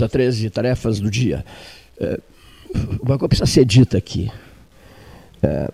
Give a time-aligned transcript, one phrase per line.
[0.00, 1.44] Mesa 13, tarefas do dia.
[2.00, 2.18] É,
[3.02, 4.30] uma coisa precisa ser dita aqui.
[5.42, 5.70] É,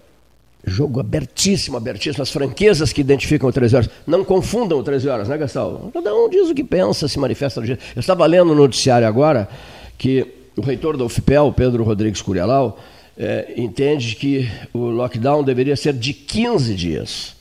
[0.67, 2.23] jogo abertíssimo, abertíssimo.
[2.23, 3.91] As franquezas que identificam o 13 horas.
[4.05, 5.91] Não confundam o 13 horas, né, Gastão?
[5.95, 7.79] Cada um diz o que pensa, se manifesta no dia.
[7.95, 9.49] Eu estava lendo no noticiário agora
[9.97, 12.81] que o reitor da UFPEL, Pedro Rodrigues Curialau,
[13.17, 17.37] é, entende que o lockdown deveria ser de 15 dias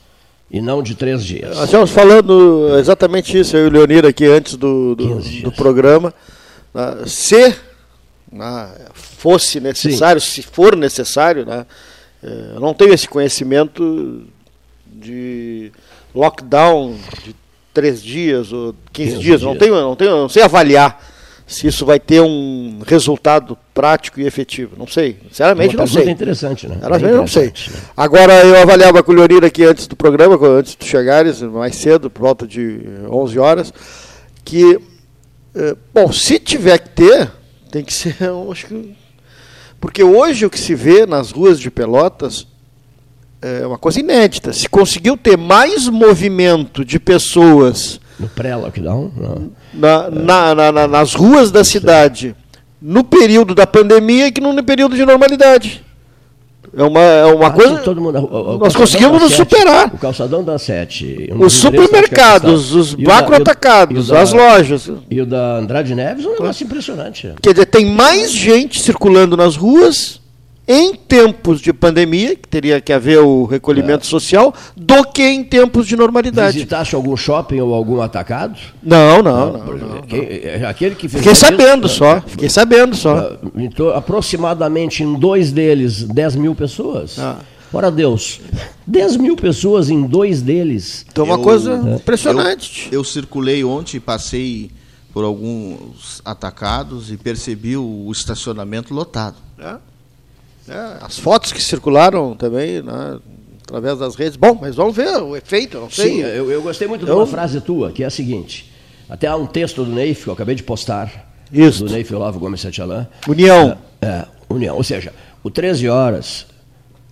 [0.48, 1.56] e não de três dias.
[1.56, 6.14] Nós estamos falando exatamente isso, eu e o Leonir aqui antes do, do, do programa.
[6.76, 7.56] Né, se
[8.30, 10.42] né, fosse necessário, Sim.
[10.42, 11.64] se for necessário, né,
[12.22, 14.24] é, eu não tenho esse conhecimento
[14.86, 15.72] de
[16.14, 16.94] lockdown
[17.24, 17.34] de
[17.72, 21.02] três dias ou 15, 15 dias, dias, Não, tenho, não tenho, não sei avaliar
[21.46, 24.74] se isso vai ter um resultado prático e efetivo.
[24.76, 25.16] Não sei.
[25.28, 26.10] Sinceramente, não sei.
[26.10, 26.74] Interessante, né?
[26.74, 27.46] Sinceramente, é não sei.
[27.46, 27.80] Né?
[27.96, 32.10] Agora, eu avaliava com o Leonir aqui antes do programa, antes de chegares, mais cedo,
[32.10, 33.72] por volta de 11 horas,
[34.44, 34.80] que, eh,
[35.92, 37.30] bom, se tiver que ter,
[37.70, 38.16] tem que ser,
[38.50, 38.96] acho que.
[39.80, 42.46] Porque hoje o que se vê nas ruas de Pelotas
[43.42, 44.52] é uma coisa inédita.
[44.52, 49.12] Se conseguiu ter mais movimento de pessoas no pré-lockdown?
[49.74, 52.34] Na, na, na, nas ruas da cidade,
[52.80, 55.84] no período da pandemia que no período de normalidade.
[56.74, 57.78] É uma, é uma coisa.
[57.78, 59.90] Todo mundo, o, o nós conseguimos nos superar.
[59.92, 61.30] O calçadão da Sete.
[61.32, 64.90] Um os supermercados, os macroatacados, as lojas.
[65.10, 67.32] E o da Andrade Neves, um negócio impressionante.
[67.42, 70.20] Quer dizer, tem mais gente circulando nas ruas
[70.68, 74.08] em tempos de pandemia, que teria que haver o recolhimento é.
[74.08, 76.54] social, do que em tempos de normalidade.
[76.54, 78.58] Visitaste algum shopping ou algum atacado?
[78.82, 79.52] Não, não, não.
[79.52, 83.36] não, não, é, Aquele que fez Fiquei sabendo só, fiquei sabendo só.
[83.54, 87.18] Então, aproximadamente em dois deles, 10 mil pessoas.
[87.18, 87.38] Ah.
[87.72, 88.40] Ora Deus,
[88.86, 91.04] 10 mil pessoas em dois deles.
[91.10, 91.96] Então uma eu, coisa é.
[91.96, 92.88] impressionante.
[92.90, 94.70] Eu, eu circulei ontem, passei
[95.12, 99.36] por alguns atacados e percebi o estacionamento lotado.
[99.58, 99.76] É.
[100.68, 103.18] É, as fotos que circularam também, né,
[103.62, 104.36] através das redes.
[104.36, 106.10] Bom, mas vamos ver o efeito, não sei.
[106.10, 107.06] Sim, eu, eu gostei muito eu...
[107.06, 108.72] de uma frase tua, que é a seguinte.
[109.08, 111.32] Até há um texto do Neif, que eu acabei de postar.
[111.52, 111.84] Isso.
[111.84, 113.06] Do Neif Olavo Gomes Satialã.
[113.28, 113.78] União.
[114.00, 114.76] É, é, União.
[114.76, 115.12] Ou seja,
[115.44, 116.46] o 13 horas,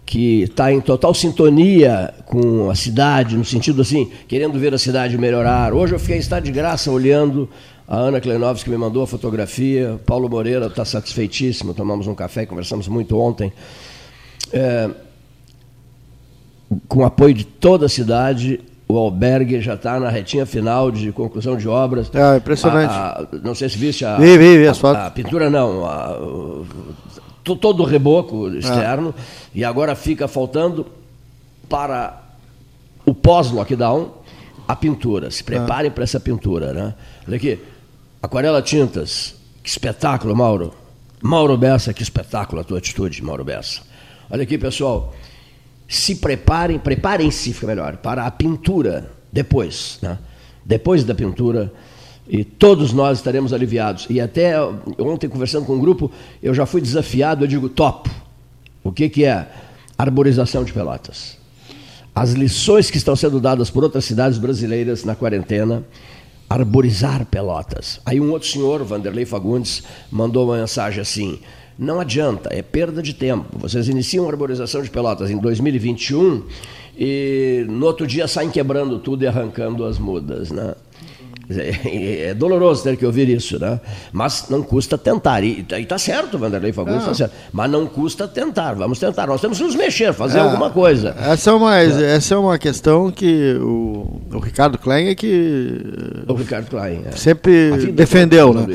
[0.04, 5.16] que está em total sintonia com a cidade, no sentido assim, querendo ver a cidade
[5.16, 5.72] melhorar.
[5.72, 7.48] Hoje eu fiquei em estado de graça olhando
[7.86, 10.00] a Ana Klenovski me mandou a fotografia.
[10.06, 11.75] Paulo Moreira está satisfeitíssimo.
[11.75, 13.52] Tomamos um café, conversamos muito ontem.
[14.52, 14.90] É,
[16.88, 21.12] com o apoio de toda a cidade, o albergue já está na retinha final de
[21.12, 22.10] conclusão de obras.
[22.14, 22.90] É impressionante.
[22.90, 25.84] A, a, não sei se viste a, vi, vi, vi a, a pintura, não.
[25.84, 26.16] A,
[27.42, 29.14] todo o reboco externo.
[29.16, 29.22] É.
[29.56, 30.87] E agora fica faltando
[31.69, 32.22] para
[33.04, 34.10] o pós-lockdown
[34.66, 35.30] a pintura.
[35.30, 35.90] Se preparem é.
[35.90, 36.72] para essa pintura.
[36.72, 36.94] Né?
[37.28, 37.58] Olha aqui.
[38.25, 40.73] Aquarela Tintas, que espetáculo, Mauro.
[41.21, 43.82] Mauro Bessa, que espetáculo a tua atitude, Mauro Bessa.
[44.31, 45.15] Olha aqui, pessoal.
[45.87, 49.99] Se preparem, preparem-se, fica melhor, para a pintura depois.
[50.00, 50.17] Né?
[50.65, 51.71] Depois da pintura,
[52.26, 54.06] e todos nós estaremos aliviados.
[54.09, 54.55] E até
[54.99, 56.11] ontem, conversando com um grupo,
[56.43, 58.09] eu já fui desafiado, eu digo, topo.
[58.82, 59.47] O que, que é?
[59.99, 61.37] Arborização de pelotas.
[62.15, 65.85] As lições que estão sendo dadas por outras cidades brasileiras na quarentena
[66.49, 68.00] arborizar Pelotas.
[68.05, 71.38] Aí um outro senhor, Vanderlei Fagundes, mandou uma mensagem assim:
[71.79, 73.58] não adianta, é perda de tempo.
[73.58, 76.44] Vocês iniciam a arborização de Pelotas em 2021
[76.96, 80.75] e no outro dia saem quebrando tudo e arrancando as mudas, né?
[81.49, 83.81] É, é doloroso ter que ouvir isso, né?
[84.12, 85.43] Mas não custa tentar.
[85.43, 87.35] E está certo, Vanderlei Fagundes, está certo.
[87.52, 88.75] Mas não custa tentar.
[88.75, 89.26] Vamos tentar.
[89.26, 91.14] Nós temos que nos mexer, fazer é, alguma coisa.
[91.19, 92.17] Essa é uma, é.
[92.17, 95.81] essa é uma questão que o, o Ricardo Klein é que.
[96.26, 97.02] O Ricardo Klein.
[97.06, 97.12] É.
[97.12, 98.67] Sempre defendeu, né?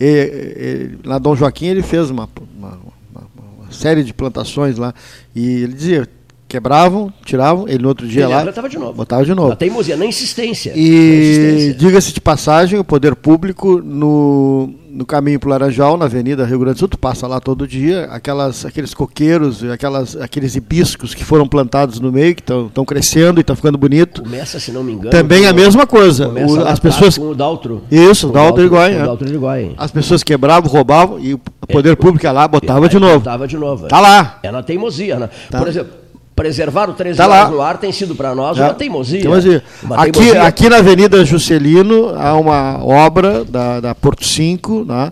[0.00, 2.78] E, e, na Dom Joaquim ele fez uma, uma,
[3.10, 3.28] uma,
[3.58, 4.94] uma série de plantações lá.
[5.34, 6.08] E ele dizia
[6.52, 8.44] quebravam, tiravam, ele no outro dia ele lá.
[8.44, 8.92] Botava de novo.
[8.92, 9.48] Botava de novo.
[9.48, 10.74] Na teimosia, na insistência.
[10.76, 16.44] E diga-se de passagem, o poder público no, no caminho para o Laranjal, na Avenida
[16.44, 21.14] Rio Grande do Sul, tu passa lá todo dia, aquelas, aqueles coqueiros, aquelas, aqueles hibiscos
[21.14, 24.22] que foram plantados no meio, que estão crescendo e estão ficando bonito.
[24.22, 25.10] Começa, se não me engano.
[25.10, 26.28] Também a mesma coisa.
[26.28, 27.82] O, as pessoas com o Daltro.
[27.90, 28.92] Isso, o Daltro Iguai.
[28.92, 29.70] É.
[29.78, 33.20] As pessoas quebravam, roubavam e o poder é, público ia lá, botava de novo.
[33.20, 33.88] Botava de novo.
[33.88, 34.38] Tá lá.
[34.42, 35.30] É na teimosia, né?
[35.48, 35.58] Tá.
[35.58, 36.02] Por exemplo,
[36.42, 38.62] preservar o 13 tá horas no ar tem sido para nós é.
[38.62, 39.20] uma teimosia.
[39.20, 39.62] teimosia.
[39.80, 40.42] Uma aqui, teimosia.
[40.42, 45.10] aqui na Avenida Juscelino há uma obra da, da Porto 5, né,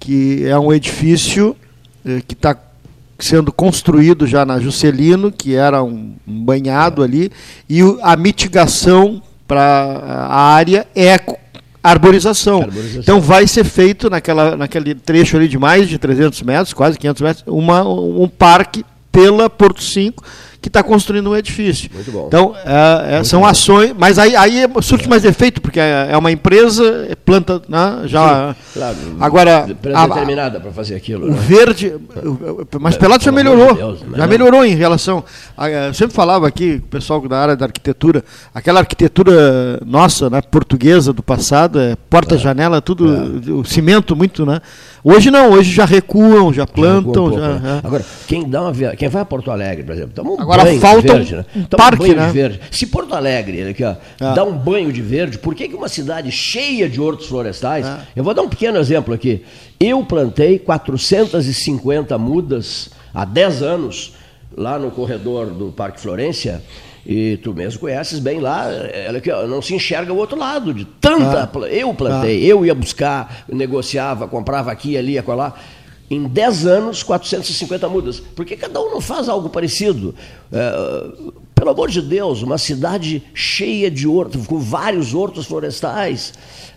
[0.00, 1.56] que é um edifício
[2.04, 2.56] eh, que está
[3.16, 7.30] sendo construído já na Juscelino, que era um, um banhado ali,
[7.70, 11.20] e a mitigação para a área é
[11.80, 12.62] arborização.
[12.62, 13.00] arborização.
[13.00, 17.22] Então vai ser feito naquela, naquele trecho ali de mais de 300 metros, quase 500
[17.22, 20.24] metros, uma, um parque pela Porto 5
[20.62, 21.90] que está construindo um edifício.
[21.92, 22.26] Muito bom.
[22.28, 23.46] Então, é, é, são bom.
[23.46, 28.02] ações, mas aí, aí surte mais efeito, porque é, é uma empresa, é planta, né,
[28.04, 28.54] já.
[28.54, 29.66] Sim, claro, agora.
[29.68, 31.26] Empresa determinada para fazer aquilo.
[31.26, 31.36] O né?
[31.40, 31.94] verde.
[32.80, 33.74] Mas Pelotas já melhorou.
[33.74, 35.24] Deus, já melhorou em relação.
[35.56, 40.40] A, eu sempre falava aqui, o pessoal da área da arquitetura, aquela arquitetura nossa, né,
[40.40, 43.50] portuguesa do passado, é porta-janela, tudo, é.
[43.50, 44.60] o cimento muito, né?
[45.04, 47.32] Hoje não, hoje já recuam, já plantam.
[47.32, 47.80] Já, já, né?
[47.82, 50.80] Agora, quem, dá uma, quem vai a Porto Alegre, por exemplo, toma um Agora banho
[50.80, 51.44] falta de verde, né?
[51.56, 52.26] um toma parque, um banho né?
[52.26, 52.60] de verde.
[52.70, 54.34] Se Porto Alegre aqui, ó, é.
[54.34, 57.86] dá um banho de verde, por que, que uma cidade cheia de hortos florestais?
[57.86, 57.98] É.
[58.16, 59.44] Eu vou dar um pequeno exemplo aqui.
[59.78, 64.14] Eu plantei 450 mudas há 10 anos
[64.56, 66.62] lá no corredor do Parque Florência
[67.04, 70.84] e tu mesmo conheces bem lá, ela que não se enxerga o outro lado de
[70.84, 71.50] tanta.
[71.52, 71.68] Ah.
[71.68, 72.46] Eu plantei, ah.
[72.46, 75.54] eu ia buscar, negociava, comprava aqui, ali, acolá.
[76.12, 78.20] Em 10 anos, 450 mudas.
[78.20, 80.14] Por que cada um não faz algo parecido?
[80.52, 86.32] É, pelo amor de Deus, uma cidade cheia de hortos, com vários hortos florestais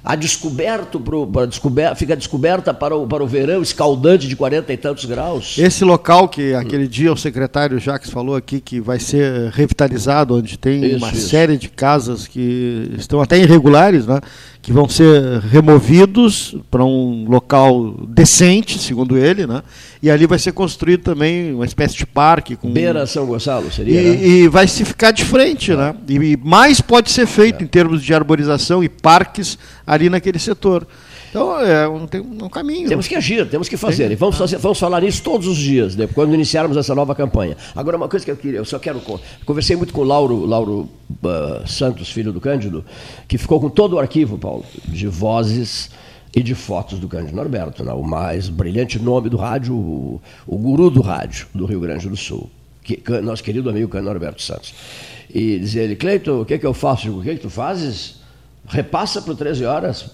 [0.06, 4.72] a descoberto pro, para descober, fica descoberta para o, para o verão escaldante de 40
[4.72, 5.58] e tantos graus.
[5.58, 10.60] Esse local que aquele dia o secretário Jacques falou aqui que vai ser revitalizado, onde
[10.60, 11.30] tem isso, uma isso.
[11.30, 14.22] série de casas que estão até irregulares, né?
[14.62, 19.62] que vão ser removidos para um local decente, segundo ele, né?
[20.02, 24.02] E ali vai ser construído também uma espécie de parque com beira São Gonçalo seria.
[24.02, 24.28] E, né?
[24.28, 25.96] e vai se ficar de frente, né?
[26.08, 30.86] E mais pode ser feito em termos de arborização e parques ali naquele setor.
[31.30, 32.88] Então é um, tem um caminho.
[32.88, 34.10] Temos que agir, temos que fazer.
[34.10, 37.58] E vamos, fazer, vamos falar nisso todos os dias, né, quando iniciarmos essa nova campanha.
[37.76, 39.02] Agora, uma coisa que eu queria, eu só quero.
[39.46, 40.90] Conversei muito com o Lauro, Lauro
[41.24, 42.86] uh, Santos, filho do Cândido,
[43.28, 45.90] que ficou com todo o arquivo, Paulo, de vozes
[46.34, 50.58] e de fotos do Cândido Norberto, né, o mais brilhante nome do rádio, o, o
[50.58, 52.50] guru do rádio do Rio Grande do Sul.
[52.86, 54.74] Que, nosso querido amigo Cândido Norberto Santos.
[55.34, 57.18] E dizia ele, Cleiton, o que, que eu faço?
[57.18, 58.22] o que, que tu fazes?
[58.68, 60.10] Repassa por 13 horas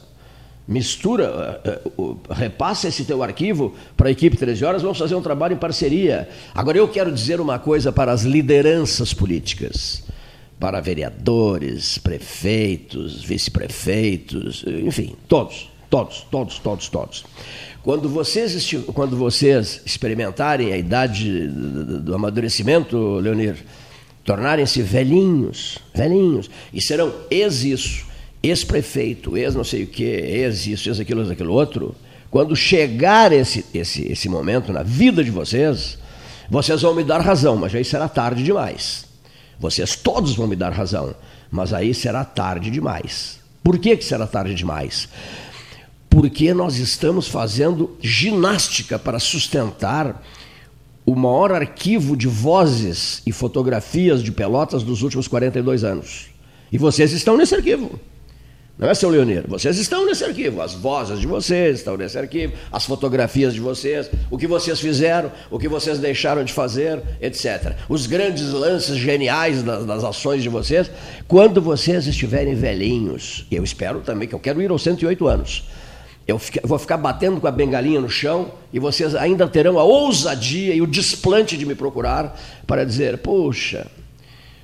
[0.68, 5.22] mistura, eh, eh, repassa esse teu arquivo para a equipe 13 horas, vamos fazer um
[5.22, 6.30] trabalho em parceria.
[6.54, 10.04] Agora eu quero dizer uma coisa para as lideranças políticas,
[10.60, 17.26] para vereadores, prefeitos, vice-prefeitos, enfim, todos, todos, todos, todos, todos.
[17.84, 23.56] Quando vocês, quando vocês experimentarem a idade do amadurecimento, Leonir,
[24.24, 28.06] tornarem-se velhinhos, velhinhos, e serão ex-isso,
[28.44, 31.96] ex-prefeito, ex não sei o que, ex isso, ex aquilo, ex aquilo outro,
[32.30, 35.98] quando chegar esse, esse, esse momento na vida de vocês,
[36.50, 39.06] vocês vão me dar razão, mas aí será tarde demais.
[39.60, 41.16] Vocês todos vão me dar razão,
[41.50, 43.40] mas aí será tarde demais.
[43.64, 45.08] Por que, que será tarde demais?
[46.12, 50.22] Porque nós estamos fazendo ginástica para sustentar
[51.06, 56.28] o maior arquivo de vozes e fotografias de Pelotas dos últimos 42 anos.
[56.72, 58.00] E vocês estão nesse arquivo.
[58.78, 59.44] Não é, seu Leonir?
[59.48, 64.10] Vocês estão nesse arquivo, as vozes de vocês estão nesse arquivo, as fotografias de vocês,
[64.30, 67.76] o que vocês fizeram, o que vocês deixaram de fazer, etc.
[67.88, 70.90] Os grandes lances geniais das, das ações de vocês,
[71.28, 75.64] quando vocês estiverem velhinhos, eu espero também, que eu quero ir aos 108 anos,
[76.28, 80.74] eu, vou ficar batendo com a bengalinha no chão e vocês ainda terão a ousadia
[80.74, 83.88] e o desplante de me procurar para dizer: puxa,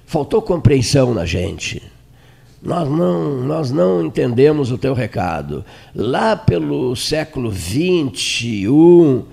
[0.05, 1.81] faltou compreensão na gente
[2.61, 5.63] nós não, nós não entendemos o teu recado.
[5.95, 9.23] Lá pelo século 21,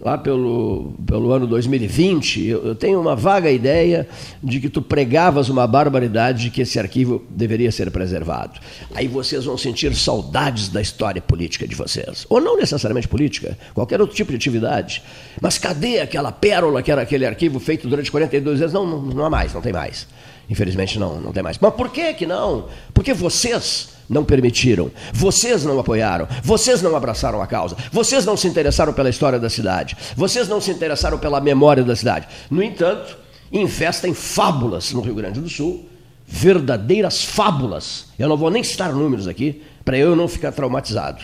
[0.00, 4.06] lá pelo, pelo ano 2020, eu, eu tenho uma vaga ideia
[4.42, 8.60] de que tu pregavas uma barbaridade de que esse arquivo deveria ser preservado.
[8.94, 12.26] Aí vocês vão sentir saudades da história política de vocês.
[12.28, 15.02] Ou não necessariamente política, qualquer outro tipo de atividade.
[15.40, 18.72] Mas cadê aquela pérola que era aquele arquivo feito durante 42 anos?
[18.72, 20.06] Não, não, não há mais, não tem mais.
[20.50, 21.58] Infelizmente não, não tem mais.
[21.58, 22.66] Mas por que que não?
[22.92, 28.46] Porque vocês não permitiram, vocês não apoiaram, vocês não abraçaram a causa, vocês não se
[28.46, 32.28] interessaram pela história da cidade, vocês não se interessaram pela memória da cidade.
[32.50, 33.16] No entanto,
[33.52, 35.88] infestem fábulas no Rio Grande do Sul,
[36.26, 38.06] verdadeiras fábulas.
[38.18, 41.22] Eu não vou nem citar números aqui, para eu não ficar traumatizado.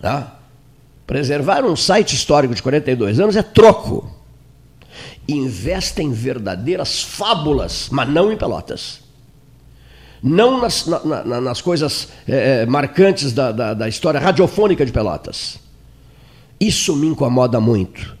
[0.00, 0.38] Tá?
[1.06, 4.18] Preservar um site histórico de 42 anos é troco
[5.28, 9.00] investe em verdadeiras fábulas, mas não em pelotas.
[10.22, 15.58] Não nas, na, na, nas coisas é, marcantes da, da, da história radiofônica de Pelotas.
[16.60, 18.16] Isso me incomoda muito.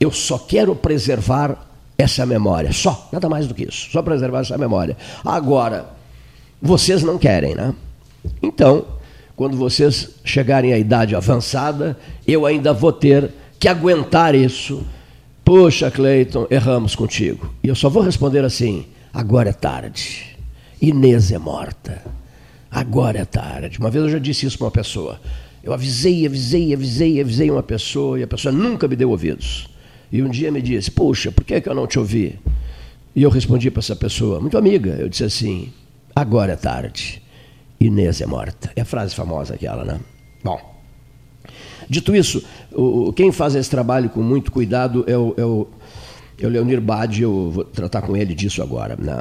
[0.00, 1.66] Eu só quero preservar
[1.96, 4.96] essa memória, só, nada mais do que isso, só preservar essa memória.
[5.24, 5.86] Agora,
[6.62, 7.74] vocês não querem, né?
[8.40, 8.84] Então,
[9.34, 14.84] quando vocês chegarem à idade avançada, eu ainda vou ter que aguentar isso.
[15.44, 17.52] Poxa, Cleiton, erramos contigo.
[17.62, 20.27] E eu só vou responder assim: agora é tarde.
[20.80, 22.02] Inês é morta.
[22.70, 23.78] Agora é tarde.
[23.78, 25.20] Uma vez eu já disse isso para uma pessoa.
[25.62, 29.68] Eu avisei, avisei, avisei, avisei uma pessoa e a pessoa nunca me deu ouvidos.
[30.12, 32.38] E um dia me disse: Puxa, por que, é que eu não te ouvi?
[33.14, 35.72] E eu respondi para essa pessoa, muito amiga, eu disse assim:
[36.14, 37.22] Agora é tarde.
[37.80, 38.70] Inês é morta.
[38.74, 40.00] É a frase famosa aquela, né?
[40.42, 40.78] Bom.
[41.88, 42.44] Dito isso,
[43.16, 45.66] quem faz esse trabalho com muito cuidado é o, é o,
[46.46, 48.96] o Leonir Bade, eu vou tratar com ele disso agora.
[48.96, 49.12] Né?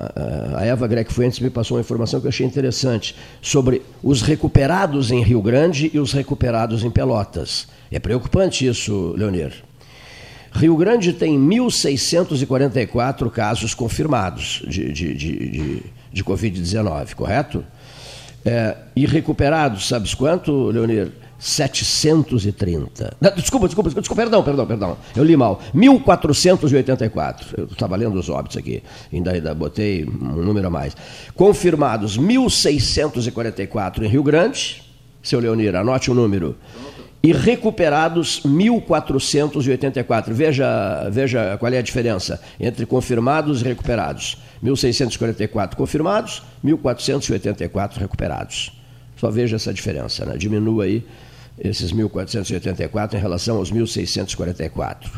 [0.55, 5.09] A Eva Greg Fuentes me passou uma informação que eu achei interessante sobre os recuperados
[5.09, 7.67] em Rio Grande e os recuperados em Pelotas.
[7.91, 9.51] É preocupante isso, Leonir.
[10.51, 17.63] Rio Grande tem 1.644 casos confirmados de, de, de, de, de Covid-19, correto?
[18.45, 21.11] É, e recuperados, sabes quanto, Leonir?
[21.39, 23.17] 730.
[23.35, 24.97] Desculpa, desculpa, desculpa, perdão, perdão, perdão.
[25.15, 25.61] Eu li mal.
[25.73, 27.55] 1484.
[27.57, 28.81] Eu estava lendo os óbitos aqui.
[29.13, 30.95] Ainda, ainda botei um número a mais.
[31.35, 34.83] Confirmados 1644 em Rio Grande.
[35.21, 36.55] Seu Leonir, anote o número
[37.21, 40.31] e recuperados 1.484.
[40.31, 44.37] Veja, veja qual é a diferença entre confirmados e recuperados.
[44.63, 48.71] 1.644 confirmados, 1.484 recuperados.
[49.17, 50.37] Só veja essa diferença, né?
[50.37, 51.03] diminua aí
[51.59, 55.09] esses 1.484 em relação aos 1.644.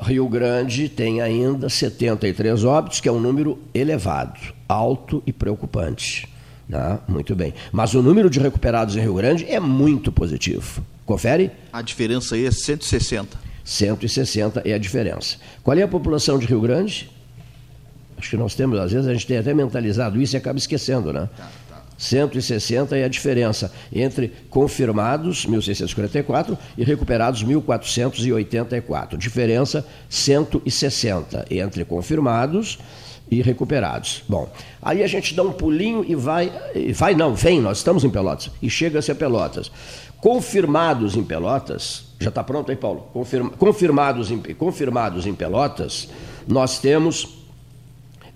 [0.00, 4.38] Rio Grande tem ainda 73 óbitos, que é um número elevado,
[4.68, 6.28] alto e preocupante.
[6.68, 6.98] Né?
[7.06, 7.54] Muito bem.
[7.70, 10.84] Mas o número de recuperados em Rio Grande é muito positivo.
[11.06, 11.50] Confere?
[11.72, 13.38] A diferença aí é 160.
[13.64, 15.36] 160 é a diferença.
[15.62, 17.10] Qual é a população de Rio Grande?
[18.18, 21.12] Acho que nós temos, às vezes a gente tem até mentalizado isso e acaba esquecendo,
[21.12, 21.28] né?
[21.36, 21.50] Tá.
[22.02, 29.16] 160 é a diferença entre confirmados, 1.644, e recuperados, 1.484.
[29.16, 32.80] Diferença 160 entre confirmados
[33.30, 34.24] e recuperados.
[34.28, 36.52] Bom, aí a gente dá um pulinho e vai,
[36.92, 39.70] vai não, vem, nós estamos em Pelotas, e chega-se a Pelotas.
[40.20, 43.06] Confirmados em Pelotas, já está pronto aí, Paulo?
[43.12, 46.08] Confirma, confirmados, em, confirmados em Pelotas,
[46.48, 47.28] nós temos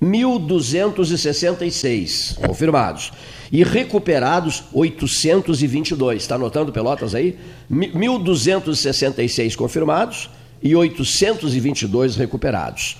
[0.00, 3.12] 1.266 confirmados.
[3.50, 6.22] E recuperados, 822.
[6.22, 7.38] Está anotando Pelotas aí?
[7.70, 10.30] 1.266 confirmados
[10.62, 12.96] e 822 recuperados.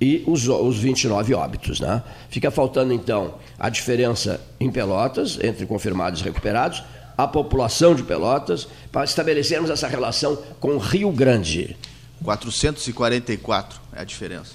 [0.00, 1.80] E os, os 29 óbitos.
[1.80, 2.02] Né?
[2.30, 6.82] Fica faltando, então, a diferença em Pelotas, entre confirmados e recuperados,
[7.16, 11.76] a população de Pelotas, para estabelecermos essa relação com Rio Grande.
[12.22, 14.52] 444 é a diferença.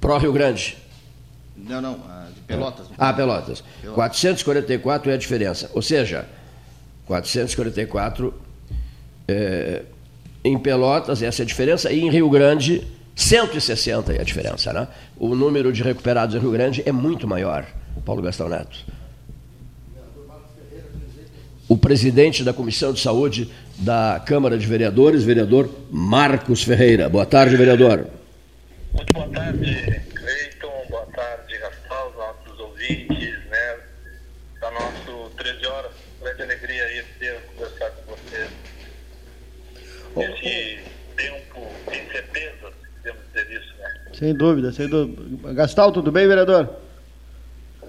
[0.00, 0.76] Pró Rio Grande.
[1.56, 1.98] Não, não,
[2.46, 2.86] Pelotas.
[2.98, 3.64] Ah, Pelotas.
[3.80, 3.94] Pelotas.
[3.94, 5.70] 444 é a diferença.
[5.74, 6.26] Ou seja,
[7.06, 8.34] 444
[9.28, 9.82] é,
[10.44, 14.72] em Pelotas, essa é a diferença, e em Rio Grande, 160 é a diferença.
[14.72, 14.88] Né?
[15.18, 17.64] O número de recuperados em Rio Grande é muito maior.
[18.04, 18.84] Paulo Gastão Neto
[21.68, 27.08] o presidente da Comissão de Saúde da Câmara de Vereadores, vereador Marcos Ferreira.
[27.08, 28.06] Boa tarde, vereador.
[28.92, 30.00] Muito boa tarde,
[32.84, 33.76] ouvintes, né?
[34.60, 35.92] Da nosso 13 horas.
[36.20, 38.50] Grande alegria aí ter conversar com vocês.
[40.16, 40.78] Nesse
[41.16, 43.88] tempo de incerteza, podemos dizer isso, né?
[44.12, 45.52] Sem dúvida, sem dúvida.
[45.52, 46.68] Gastal, tudo bem, vereador?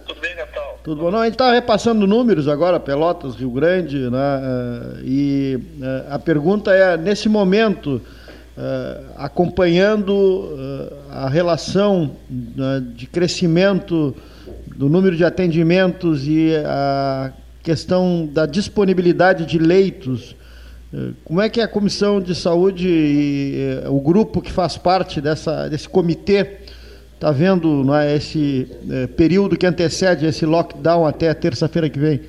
[0.08, 0.36] Tudo bem?
[0.84, 1.12] Tudo bom?
[1.12, 4.42] Não, a gente está repassando números agora, Pelotas, Rio Grande, né?
[4.44, 8.02] Eh, e eh, a pergunta é, nesse momento,
[8.58, 14.16] eh, acompanhando a relação né, de crescimento
[14.76, 17.32] do número de atendimentos e a
[17.64, 20.36] questão da disponibilidade de leitos,
[21.24, 25.90] como é que a Comissão de Saúde e o grupo que faz parte dessa, desse
[25.90, 26.60] comitê
[27.16, 32.22] está vendo não é, esse é, período que antecede esse lockdown até terça-feira que vem?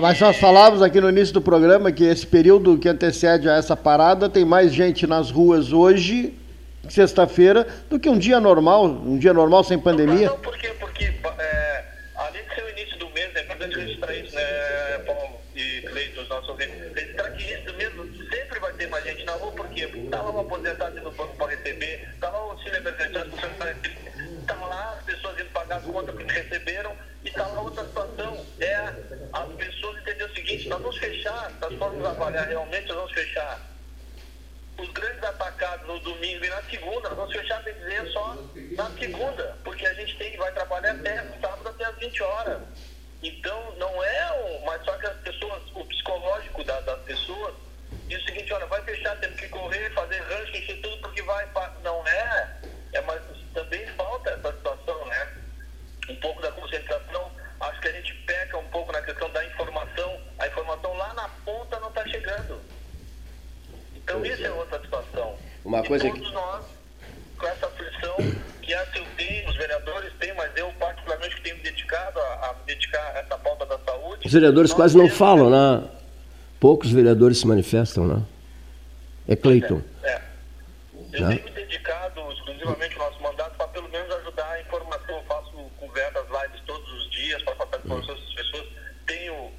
[0.00, 3.76] Mas, nós falávamos aqui no início do programa que esse período que antecede a essa
[3.76, 6.34] parada tem mais gente nas ruas hoje,
[6.88, 10.32] sexta-feira, do que um dia normal, um dia normal sem pandemia.
[64.08, 65.34] Então, isso é outra situação.
[65.62, 66.34] Uma e coisa todos que...
[66.34, 66.64] nós,
[67.36, 68.16] com essa aflição
[68.62, 72.22] que a eu tem, os vereadores têm, mas eu particularmente que tenho me dedicado a,
[72.22, 74.26] a dedicar a essa pauta da saúde.
[74.26, 75.88] Os vereadores quase não falam, né?
[76.58, 78.22] Poucos vereadores se manifestam, né?
[79.28, 79.82] É Cleiton.
[80.02, 80.22] É, é.
[81.12, 81.36] Eu né?
[81.36, 85.16] tenho me dedicado exclusivamente o nosso mandato para pelo menos ajudar a informação.
[85.16, 88.68] Eu faço conversas, lives todos os dias para passar informação às pessoas.
[89.06, 89.52] Tenho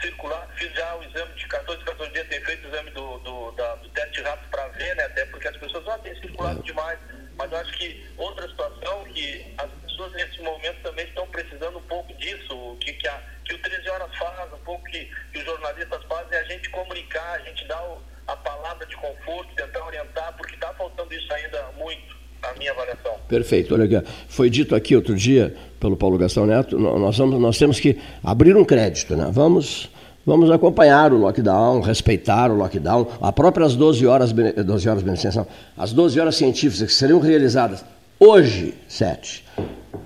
[0.00, 3.50] circular, fiz já o exame de 14, 14 dias, tenho feito o exame do, do,
[3.52, 5.04] da, do teste rápido para ver, né?
[5.04, 6.98] Até porque as pessoas ah, têm circulado demais
[7.40, 11.82] mas eu acho que outra situação que as pessoas nesse momento também estão precisando um
[11.82, 15.44] pouco disso, que, que, a, que o 13 Horas faz, um pouco que, que os
[15.46, 19.86] jornalistas fazem, é a gente comunicar, a gente dar o, a palavra de conforto, tentar
[19.86, 23.18] orientar, porque está faltando isso ainda muito, na minha avaliação.
[23.26, 27.56] Perfeito, olha aqui, foi dito aqui outro dia pelo Paulo Gastão Neto, nós, vamos, nós
[27.56, 29.30] temos que abrir um crédito, né?
[29.32, 29.88] Vamos
[30.26, 33.06] Vamos acompanhar o lockdown, respeitar o lockdown.
[33.22, 37.82] A próprias 12 horas, 12 horas, beneficência, as 12 horas científicas que seriam realizadas
[38.18, 39.42] hoje, 7,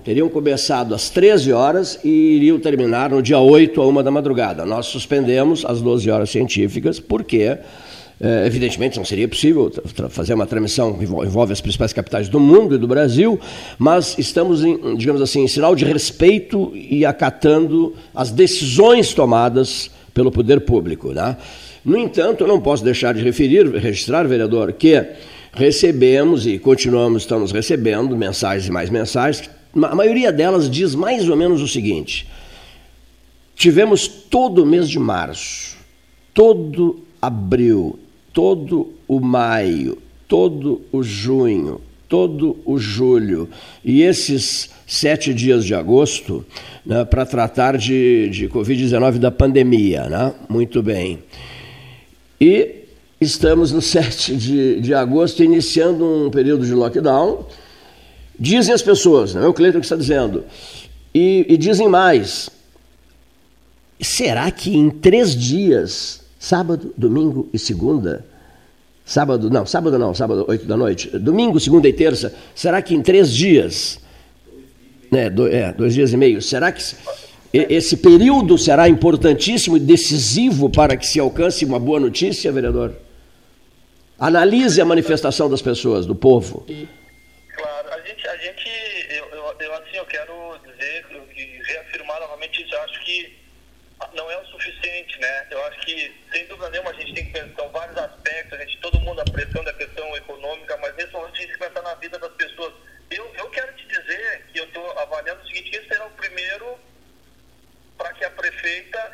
[0.05, 4.65] teriam começado às 13 horas e iriam terminar no dia 8 a 1 da madrugada.
[4.65, 7.57] Nós suspendemos as 12 horas científicas porque,
[8.21, 9.69] é, evidentemente, não seria possível
[10.09, 13.37] fazer uma transmissão que envolve as principais capitais do mundo e do Brasil,
[13.77, 20.31] mas estamos, em, digamos assim, em sinal de respeito e acatando as decisões tomadas pelo
[20.31, 21.11] poder público.
[21.11, 21.37] Né?
[21.83, 25.05] No entanto, não posso deixar de referir, registrar, vereador, que
[25.53, 29.49] recebemos e continuamos, estamos recebendo mensagens e mais mensagens.
[29.75, 32.27] A maioria delas diz mais ou menos o seguinte:
[33.55, 35.77] tivemos todo o mês de março,
[36.33, 37.99] todo abril,
[38.31, 39.97] todo o maio,
[40.29, 43.49] todo o junho, todo o julho
[43.83, 46.45] e esses sete dias de agosto
[46.85, 50.07] né, para tratar de, de Covid-19 da pandemia.
[50.07, 50.33] Né?
[50.47, 51.19] Muito bem.
[52.39, 52.83] E
[53.19, 57.45] estamos no 7 de, de agosto, iniciando um período de lockdown.
[58.37, 60.43] Dizem as pessoas, não é o Cleiton que está dizendo.
[61.13, 62.49] E, e dizem mais.
[64.01, 68.25] Será que em três dias, sábado, domingo e segunda,
[69.05, 73.01] sábado, não, sábado não, sábado, oito da noite, domingo, segunda e terça, será que em
[73.01, 73.99] três dias
[75.11, 76.41] né, do, é, dois dias e meio.
[76.41, 76.81] Será que
[77.53, 82.95] esse período será importantíssimo e decisivo para que se alcance uma boa notícia, vereador?
[84.19, 86.65] Analise a manifestação das pessoas, do povo.
[87.55, 88.69] Claro, a gente, a gente
[89.09, 90.33] eu, eu, eu assim, eu quero
[90.65, 92.73] dizer e reafirmar novamente isso.
[92.73, 93.33] Eu acho que
[94.15, 95.47] não é o suficiente, né?
[95.51, 98.77] Eu acho que, sem dúvida nenhuma, a gente tem que pensar vários aspectos, a gente,
[98.81, 102.19] todo mundo a questão econômica, mas nesse momento a gente tem que pensar na vida
[102.19, 102.73] das pessoas
[103.11, 103.84] eu, eu quero te
[104.75, 106.65] estou avaliando o seguinte, que esse será o primeiro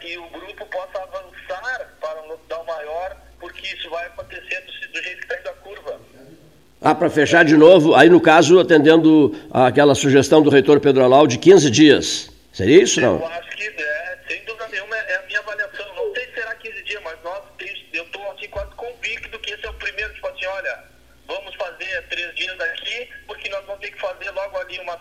[0.03, 5.03] e o grupo possa avançar para um lockdown maior, porque isso vai acontecer do, do
[5.03, 5.99] jeito que está indo a curva.
[6.81, 11.27] Ah, para fechar de novo, aí no caso, atendendo àquela sugestão do reitor Pedro Alau
[11.27, 12.31] de 15 dias.
[12.51, 13.19] Seria isso, não?
[13.19, 13.50] Eu acho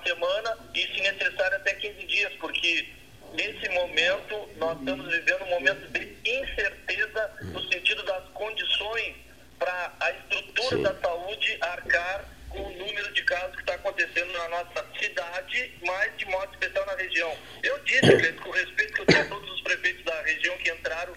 [0.02, 2.88] semana e, se necessário, até 15 dias, porque
[3.34, 9.16] nesse momento nós estamos vivendo um momento de incerteza no sentido das condições
[9.58, 10.82] para a estrutura Sim.
[10.82, 16.16] da saúde arcar com o número de casos que está acontecendo na nossa cidade, mas
[16.16, 17.36] de modo especial na região.
[17.62, 21.14] Eu disse, com respeito que eu tenho a todos os prefeitos da região que entraram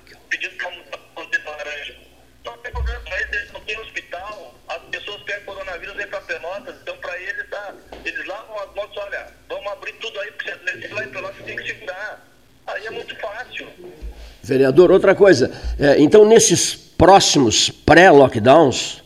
[14.43, 19.01] Vereador, outra coisa, é, então nesses próximos pré-lockdowns,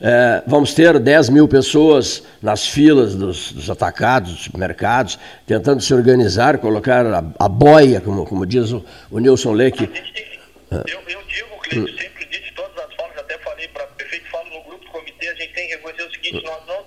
[0.00, 5.92] é, vamos ter 10 mil pessoas nas filas dos, dos, atacados, dos supermercados, tentando se
[5.92, 9.90] organizar, colocar a, a boia, como, como diz o, o Nilson Leque.
[10.70, 14.48] Eu, eu digo, Cleiton, sempre disse todas as formas, até falei para o prefeito, falo
[14.48, 16.79] no grupo do comitê, a gente tem que reconhecer o seguinte, nós não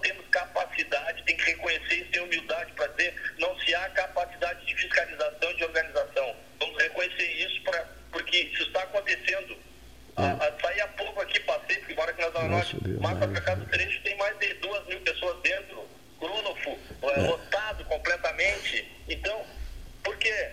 [10.15, 13.65] saí há pouco aqui, passei, porque mora aqui na Zona Norte, Mata para cá do
[13.65, 15.83] trecho tem mais de duas mil pessoas dentro,
[16.19, 17.21] crônofo, é.
[17.21, 18.87] lotado completamente.
[19.09, 19.41] Então,
[20.03, 20.49] por quê?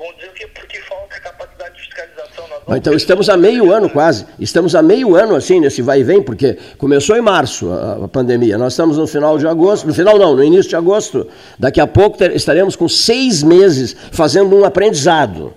[0.00, 0.46] Vamos dizer o quê?
[0.54, 2.46] Porque falta capacidade de fiscalização.
[2.74, 4.26] então estamos a meio ano quase.
[4.38, 8.08] Estamos a meio ano assim nesse vai e vem, porque começou em março a, a,
[8.08, 8.56] pandemia.
[8.56, 11.30] Nós estamos no final de agosto, no final não, no início de agosto.
[11.58, 15.54] Daqui a pouco ter, estaremos com seis meses fazendo um aprendizado.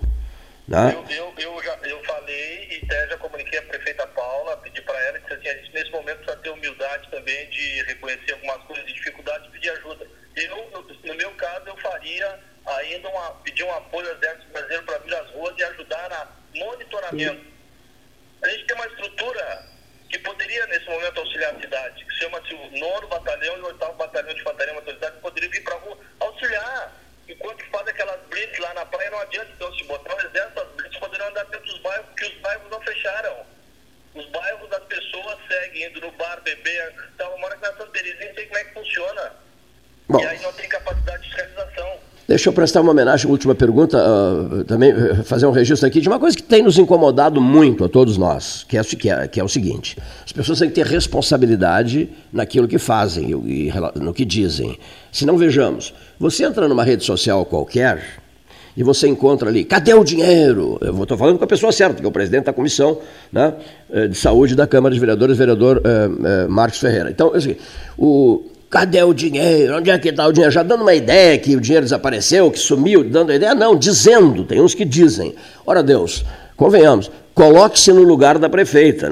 [0.68, 0.94] Né?
[1.08, 4.98] Eu, eu, eu, já, eu falei e até já comuniquei a prefeita Paula, pedi para
[5.06, 8.84] ela, que assim, a gente nesse momento precisa ter humildade também de reconhecer algumas coisas
[8.84, 10.06] de dificuldade e pedir ajuda.
[10.36, 10.70] Eu,
[11.04, 15.14] no, meu caso, eu faria ainda uma, pedir um apoio ao Exército Brasileiro para vir
[15.14, 17.46] às ruas e ajudar na monitoramento.
[18.42, 19.66] A gente tem uma estrutura
[20.10, 23.94] que poderia, nesse momento, auxiliar a cidade, que chama-se o nono batalhão e o oitavo
[23.94, 26.92] batalhão de infantaria motorizada, que poderia vir para a rua auxiliar.
[27.26, 30.68] Enquanto faz aquelas blitz lá na praia, não adianta, então, se botar o exército, as
[30.72, 33.53] blitz poderiam andar dentro dos bairros, porque os bairros não fecharam.
[34.14, 36.92] Os bairros das pessoas seguem indo no bar, beber.
[37.14, 39.32] Então, eu moro aqui na Santa Terezinha, sei como é que funciona.
[40.08, 40.20] Bom.
[40.20, 41.98] E aí não tem capacidade de fiscalização.
[42.26, 46.08] Deixa eu prestar uma homenagem, última pergunta, uh, também uh, fazer um registro aqui de
[46.08, 49.40] uma coisa que tem nos incomodado muito a todos nós, que é, que é, que
[49.40, 54.14] é o seguinte: as pessoas têm que ter responsabilidade naquilo que fazem e, e no
[54.14, 54.78] que dizem.
[55.12, 58.23] Se não vejamos, você entra numa rede social qualquer
[58.76, 60.78] e você encontra ali, cadê o dinheiro?
[60.80, 62.98] Eu estou falando com a pessoa certa, que é o presidente da comissão
[63.32, 63.54] né,
[63.92, 67.10] eh, de saúde da Câmara de Vereadores, vereador uh, Marcos Ferreira.
[67.10, 67.56] Então, assim,
[67.96, 68.42] o
[68.74, 69.76] Cadê o dinheiro?
[69.76, 70.52] Onde é que está o dinheiro?
[70.52, 73.54] Já dando uma ideia que o dinheiro desapareceu, que sumiu, dando a ideia?
[73.54, 75.32] Não, dizendo, tem uns que dizem.
[75.64, 76.24] Ora Deus,
[76.56, 79.08] convenhamos, coloque-se no lugar da prefeita,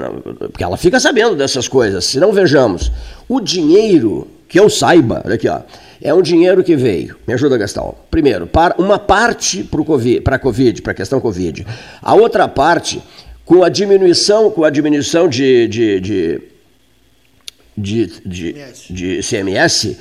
[0.51, 2.03] porque ela fica sabendo dessas coisas.
[2.03, 2.91] Se não vejamos,
[3.29, 5.61] o dinheiro, que eu saiba, olha aqui, ó,
[6.03, 7.95] é um dinheiro que veio, me ajuda, Gastão.
[8.11, 9.63] Primeiro, para uma parte
[10.21, 11.65] para a Covid, para a questão Covid.
[12.01, 13.01] A outra parte,
[13.45, 16.41] com a diminuição, com a diminuição de, de, de
[17.75, 18.53] de, de,
[18.89, 19.81] de CMS.
[19.81, 19.95] De,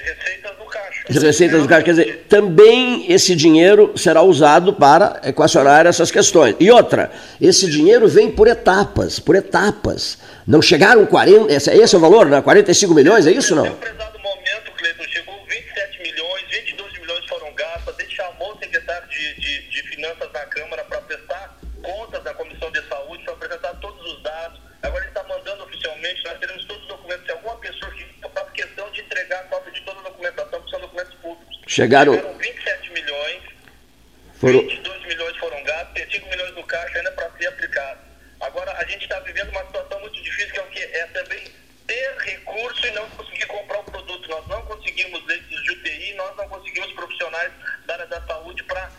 [0.00, 1.04] receitas do caixa.
[1.10, 1.82] De receitas do caixa.
[1.82, 6.56] Quer dizer, também esse dinheiro será usado para equacionar essas questões.
[6.58, 7.10] E outra,
[7.40, 10.16] esse dinheiro vem por etapas, por etapas.
[10.46, 12.40] Não chegaram 40, esse, esse é o valor, né?
[12.40, 13.76] 45 milhões, é isso não?
[31.78, 33.42] Chegaram, Chegaram 27 milhões,
[34.34, 34.60] foram...
[34.62, 38.00] 22 milhões foram gastos, tem 5 milhões no caixa ainda para ser aplicado.
[38.40, 40.90] Agora, a gente está vivendo uma situação muito difícil, que é o quê?
[40.92, 41.38] É também
[41.86, 44.28] ter recurso e não conseguir comprar o produto.
[44.28, 47.52] Nós não conseguimos leitos de UTI, nós não conseguimos profissionais
[47.86, 48.90] da área da saúde para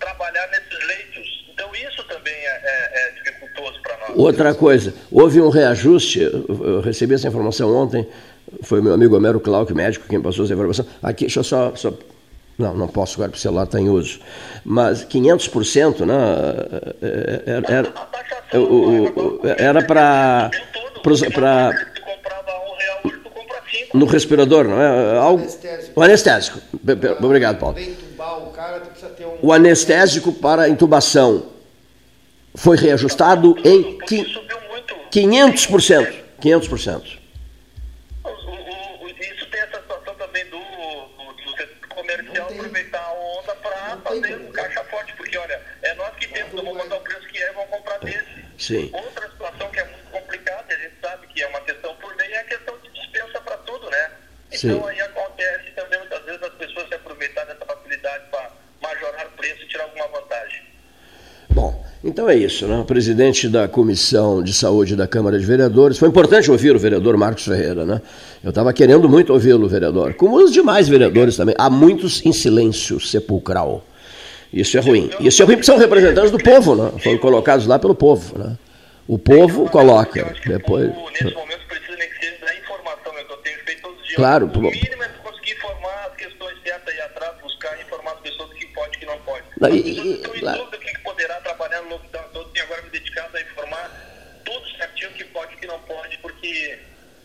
[0.00, 1.44] trabalhar nesses leitos.
[1.52, 4.10] Então, isso também é, é, é dificultoso para nós.
[4.16, 8.08] Outra coisa, houve um reajuste, eu recebi essa informação ontem,
[8.62, 10.86] foi meu amigo Homero Clark, médico, quem passou essa informação.
[11.02, 11.92] Aqui, deixa eu só, só
[12.58, 14.18] não, não posso agora, porque o celular está em uso.
[14.64, 16.14] Mas 500%, né?
[17.46, 17.94] Era, era,
[19.58, 20.50] era para.
[23.94, 25.18] No respirador, não é?
[25.18, 26.00] Algo, anestésico.
[26.00, 26.58] O anestésico.
[27.22, 27.76] Obrigado, Paulo.
[29.40, 31.44] o anestésico para intubação
[32.54, 33.98] foi reajustado em
[35.12, 36.12] 500%.
[36.42, 37.17] 500%.
[48.68, 48.90] Sim.
[48.92, 52.30] Outra situação que é muito complicada, a gente sabe que é uma questão por lei,
[52.32, 54.10] é a questão de dispensa para tudo, né?
[54.52, 54.88] Então Sim.
[54.88, 58.50] aí acontece também muitas vezes as pessoas se aproveitar dessa facilidade para
[58.82, 60.60] majorar o preço e tirar alguma vantagem.
[61.48, 62.78] Bom, então é isso, né?
[62.80, 65.96] O presidente da Comissão de Saúde da Câmara de Vereadores.
[65.96, 68.02] Foi importante ouvir o vereador Marcos Ferreira, né?
[68.44, 70.12] Eu estava querendo muito ouvi-lo, vereador.
[70.12, 71.54] Como os demais vereadores também.
[71.58, 73.82] Há muitos em silêncio sepulcral.
[74.52, 75.10] Isso é ruim.
[75.20, 76.92] Isso é ruim porque são representantes do povo, né?
[77.02, 78.56] Foram colocados lá pelo povo, né?
[79.06, 80.34] O povo coloca.
[80.46, 80.90] Depois...
[81.12, 84.06] Nesse momento precisa nem que seja da informação, é que eu tenho feito todos os
[84.06, 84.16] dias.
[84.16, 84.46] Claro.
[84.46, 88.66] O mínimo é conseguir informar as questões certas aí atrás, buscar informar as pessoas que
[88.66, 89.44] pode e que não pode.
[89.62, 93.36] E, e, estão em dúvida que poderá trabalhar no lockdown todo e agora me dedicado
[93.36, 93.90] a informar
[94.44, 96.78] tudo certinho o que pode e que não pode, porque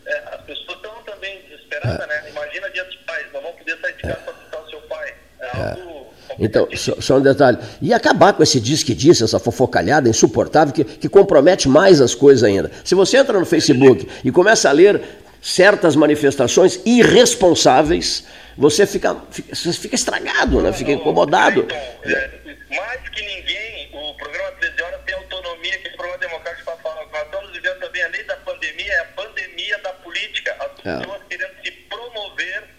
[0.06, 2.06] é, as pessoas estão também desesperadas, é.
[2.06, 2.30] né?
[2.30, 5.14] Imagina dia dos pais, não vão poder sair de casa para visitar o seu pai.
[5.40, 5.70] É, é.
[5.70, 7.58] algo então, só, só, um detalhe.
[7.80, 12.14] E acabar com esse diz que disse, essa fofocalhada insuportável que, que compromete mais as
[12.14, 12.70] coisas ainda.
[12.84, 15.00] Se você entra no Facebook e começa a ler
[15.40, 18.24] certas manifestações irresponsáveis,
[18.56, 20.72] você fica, fica, você fica estragado, né?
[20.72, 21.66] fica incomodado.
[22.04, 22.30] é,
[22.74, 26.76] mais que ninguém, o programa 13 horas tem autonomia, que é o programa democrático para
[26.76, 27.04] falar.
[27.12, 30.56] Nós estamos vivendo também a lei da pandemia, é a pandemia da política.
[30.60, 30.98] As é.
[30.98, 31.33] pessoas é.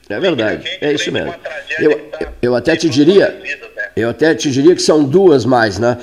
[0.07, 1.33] É verdade, é isso mesmo.
[1.79, 3.35] Eu, tá eu até te diria,
[3.95, 5.97] eu até te diria que são duas mais, né?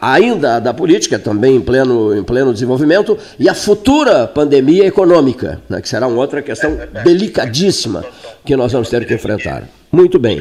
[0.00, 5.60] Ainda a da política, também em pleno, em pleno desenvolvimento, e a futura pandemia econômica,
[5.68, 5.80] né?
[5.80, 8.04] que será uma outra questão é delicadíssima
[8.44, 9.64] que nós vamos ter que enfrentar.
[9.90, 10.40] Muito bem.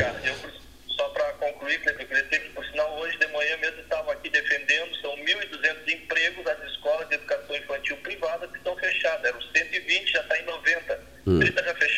[0.96, 5.94] Só para concluir, que, por sinal, hoje de manhã mesmo estava aqui defendendo, são 1.200
[5.94, 9.26] empregos das escolas de educação infantil privada que estão fechadas.
[9.26, 11.00] Eram 120, já está em 90.
[11.28, 11.40] Hum.
[11.40, 11.91] 30 já fecharam.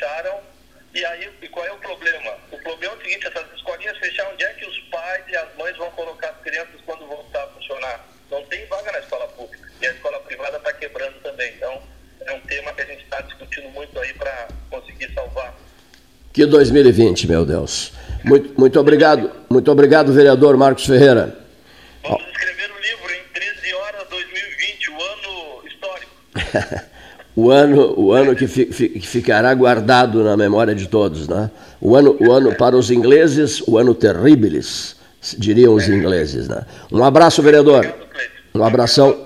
[16.33, 17.93] Que 2020, meu Deus.
[18.25, 21.37] Muito, muito obrigado, muito obrigado, vereador Marcos Ferreira.
[22.01, 26.85] Vamos escrever um livro em 13 horas 2020, o ano histórico.
[27.35, 31.51] o ano, o ano que, fi, que, ficará guardado na memória de todos, né?
[31.79, 34.95] O ano, o ano para os ingleses, o ano terribilis,
[35.37, 36.63] diriam os ingleses, né?
[36.91, 37.93] Um abraço, vereador.
[38.55, 39.23] Um abração.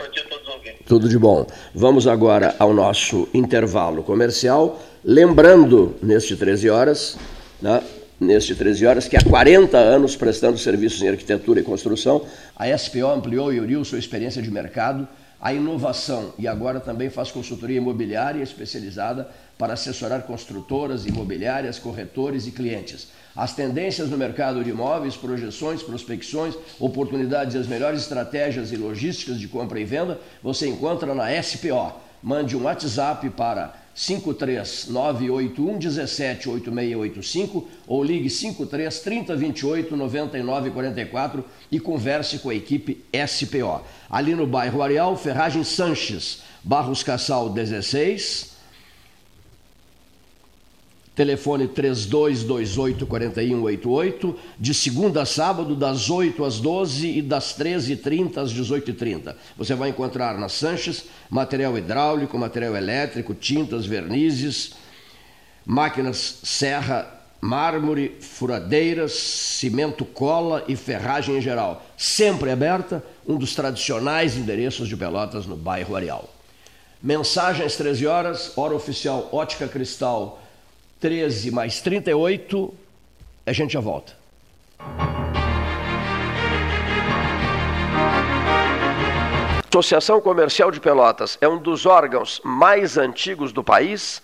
[0.86, 1.46] Tudo de bom.
[1.74, 4.82] Vamos agora ao nosso intervalo comercial.
[5.10, 7.18] Lembrando, neste 13 horas,
[7.62, 7.82] né,
[8.20, 13.08] neste 13 horas, que há 40 anos prestando serviços em arquitetura e construção, a SPO
[13.08, 15.08] ampliou e uniu sua experiência de mercado
[15.40, 22.52] à inovação e agora também faz consultoria imobiliária especializada para assessorar construtoras, imobiliárias, corretores e
[22.52, 23.08] clientes.
[23.34, 29.40] As tendências no mercado de imóveis, projeções, prospecções, oportunidades e as melhores estratégias e logísticas
[29.40, 31.94] de compra e venda você encontra na SPO.
[32.22, 42.56] Mande um WhatsApp para 53981 178685 ou ligue 53 3028 9944 e converse com a
[42.56, 43.82] equipe SPO.
[44.08, 48.57] Ali no bairro Areal, Ferragem Sanches, Barros Cassal 16,
[51.18, 59.34] telefone 3228-4188, de segunda a sábado, das 8 às 12 e das 13h30 às 18h30.
[59.58, 64.74] Você vai encontrar na Sanches material hidráulico, material elétrico, tintas, vernizes,
[65.66, 71.84] máquinas serra, mármore, furadeiras, cimento cola e ferragem em geral.
[71.98, 76.32] Sempre aberta, um dos tradicionais endereços de Pelotas no bairro Areal.
[77.02, 80.44] Mensagens 13 horas, hora oficial Ótica Cristal
[81.00, 82.74] 13 mais 38,
[83.46, 84.14] a gente já volta.
[89.70, 94.24] Associação Comercial de Pelotas é um dos órgãos mais antigos do país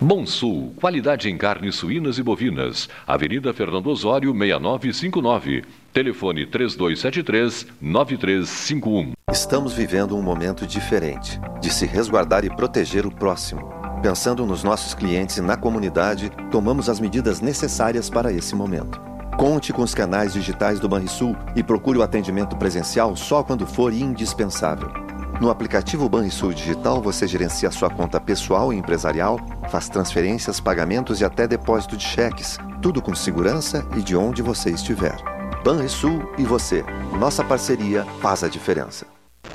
[0.00, 2.88] Monsul, qualidade em carnes suínas e bovinas.
[3.04, 5.64] Avenida Fernando Osório, 6959.
[5.92, 9.14] Telefone 3273-9351.
[9.32, 13.74] Estamos vivendo um momento diferente de se resguardar e proteger o próximo.
[14.00, 19.00] Pensando nos nossos clientes e na comunidade, tomamos as medidas necessárias para esse momento.
[19.36, 23.92] Conte com os canais digitais do Banrisul e procure o atendimento presencial só quando for
[23.92, 25.07] indispensável.
[25.40, 29.38] No aplicativo Banrisul Digital, você gerencia sua conta pessoal e empresarial,
[29.70, 34.70] faz transferências, pagamentos e até depósito de cheques, tudo com segurança e de onde você
[34.70, 35.16] estiver.
[35.64, 36.84] Banrisul e você.
[37.20, 39.06] Nossa parceria faz a diferença.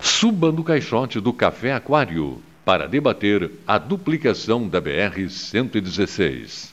[0.01, 6.72] Suba no caixote do Café Aquário para debater a duplicação da BR-116.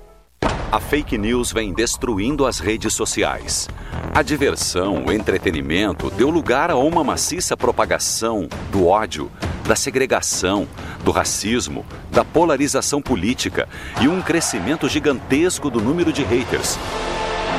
[0.71, 3.67] A fake news vem destruindo as redes sociais.
[4.13, 9.29] A diversão, o entretenimento deu lugar a uma maciça propagação do ódio,
[9.67, 10.65] da segregação,
[11.03, 13.67] do racismo, da polarização política
[13.99, 16.79] e um crescimento gigantesco do número de haters.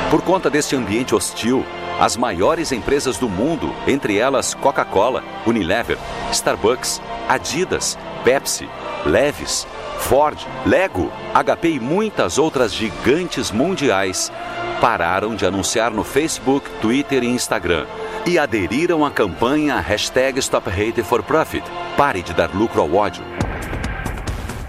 [0.09, 1.63] Por conta deste ambiente hostil,
[1.99, 5.99] as maiores empresas do mundo, entre elas Coca-Cola, Unilever,
[6.31, 6.99] Starbucks,
[7.29, 8.67] Adidas, Pepsi,
[9.05, 9.67] Levis,
[9.99, 14.31] Ford, Lego, HP e muitas outras gigantes mundiais
[14.79, 17.85] pararam de anunciar no Facebook, Twitter e Instagram
[18.25, 21.63] e aderiram à campanha hashtag Stop Hate for Profit.
[21.97, 23.23] Pare de dar lucro ao ódio.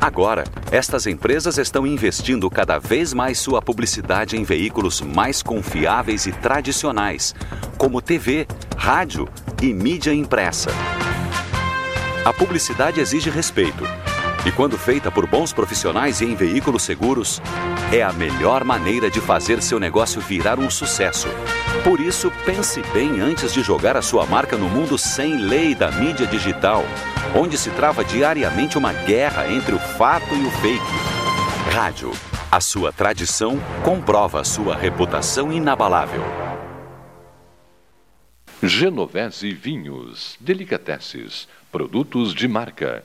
[0.00, 6.32] Agora, estas empresas estão investindo cada vez mais sua publicidade em veículos mais confiáveis e
[6.32, 7.34] tradicionais,
[7.78, 8.46] como TV,
[8.76, 9.28] rádio
[9.62, 10.70] e mídia impressa.
[12.24, 13.84] A publicidade exige respeito
[14.44, 17.40] e quando feita por bons profissionais e em veículos seguros,
[17.92, 21.28] é a melhor maneira de fazer seu negócio virar um sucesso.
[21.82, 25.90] Por isso, pense bem antes de jogar a sua marca no mundo sem lei da
[25.90, 26.84] mídia digital,
[27.34, 30.84] onde se trava diariamente uma guerra entre o fato e o fake.
[31.72, 32.12] Rádio.
[32.50, 36.22] A sua tradição comprova a sua reputação inabalável.
[38.62, 43.04] Genovese Vinhos, Delicateces, produtos de marca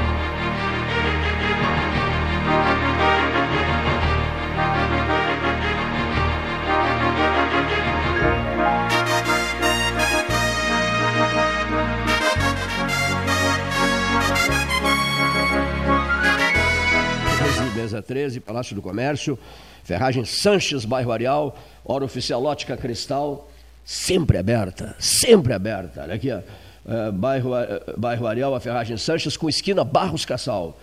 [17.81, 19.37] Mesa 13, Palácio do Comércio,
[19.83, 23.49] Ferragem Sanches, bairro Areal, hora oficial Ótica Cristal,
[23.83, 26.03] sempre aberta, sempre aberta.
[26.03, 26.41] Olha aqui, ó.
[26.83, 30.77] É, bairro, é, bairro Areal, a Ferragem Sanches, com esquina Barros Cassal.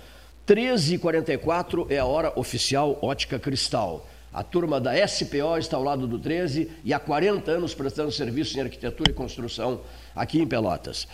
[0.47, 4.09] 13h44 é a hora oficial Ótica Cristal.
[4.33, 8.59] A turma da SPO está ao lado do 13 e há 40 anos prestando serviço
[8.59, 9.81] em arquitetura e construção
[10.15, 11.07] aqui em Pelotas.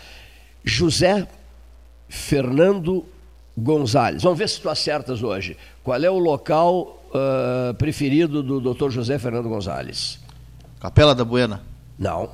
[0.64, 1.26] José
[2.09, 3.07] Fernando
[3.57, 4.22] Gonzalez.
[4.22, 5.57] Vamos ver se tu acertas hoje.
[5.85, 8.89] Qual é o local uh, preferido do Dr.
[8.89, 10.18] José Fernando Gonzalez?
[10.80, 11.61] Capela da Buena.
[11.99, 12.30] Não.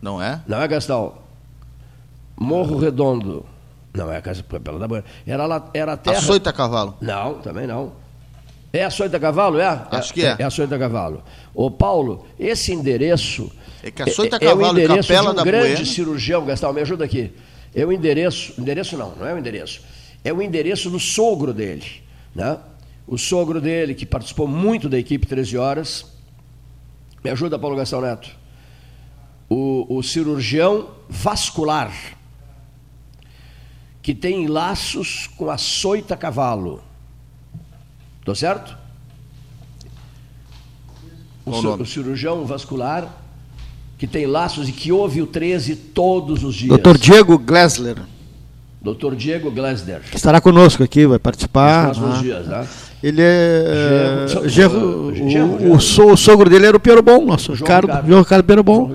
[0.00, 0.40] Não é?
[0.46, 1.14] Não é, Gastão.
[2.38, 3.44] Morro Redondo.
[3.92, 5.04] Não é a Capela da Buena.
[5.26, 6.18] Era, lá, era a terra...
[6.18, 6.96] Açoita Cavalo.
[7.00, 7.92] Não, também não.
[8.72, 9.84] É Açoita Cavalo, é?
[9.90, 10.36] Acho que é.
[10.38, 11.24] É Açoita Cavalo.
[11.52, 13.50] Ô, Paulo, esse endereço...
[13.82, 15.84] É que Açoita é, Cavalo é o endereço Capela de um grande Buena.
[15.86, 17.32] cirurgião, Gastão, me ajuda aqui.
[17.74, 18.54] É o endereço...
[18.60, 19.82] Endereço não, não é o endereço.
[20.22, 21.84] É o endereço do sogro dele,
[22.32, 22.56] né?
[23.06, 26.06] O sogro dele, que participou muito da equipe 13 Horas.
[27.22, 28.30] Me ajuda, Paulo Gastão Neto.
[29.48, 31.92] O, o cirurgião vascular,
[34.00, 36.82] que tem laços com açoita cavalo.
[38.24, 38.76] Tô certo?
[41.44, 43.22] O, o cirurgião vascular
[44.02, 46.76] que tem laços e que ouve o 13 todos os dias.
[46.76, 46.98] Dr.
[46.98, 47.98] Diego Glesler,
[48.82, 49.14] Dr.
[49.14, 50.00] Diego Glesner.
[50.00, 51.88] que estará conosco aqui, vai participar.
[51.88, 52.22] Nos próximos né?
[52.22, 52.66] dias, né?
[53.02, 54.26] Ele é.
[54.28, 55.74] Genro- genro- Genro- o, Genro.
[55.74, 58.06] o so- o sogro dele era o Piero Bom, nosso João Ricardo, Ricardo.
[58.08, 58.92] João Ricardo Piero Bom,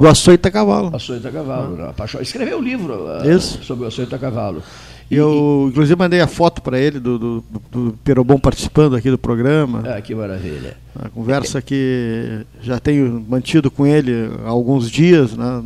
[0.00, 0.90] do Açoita Cavalo.
[0.94, 1.76] Açoita Cavalo.
[1.76, 1.88] né?
[1.90, 3.62] Apaixon- Escreveu o livro ah, Isso.
[3.62, 4.62] sobre o Açoita Cavalo.
[5.10, 9.18] Eu, inclusive, mandei a foto para ele do, do, do Piero Bom participando aqui do
[9.18, 9.82] programa.
[9.86, 10.76] Ah, que maravilha.
[10.98, 15.62] A conversa que já tenho mantido com ele há alguns dias, né?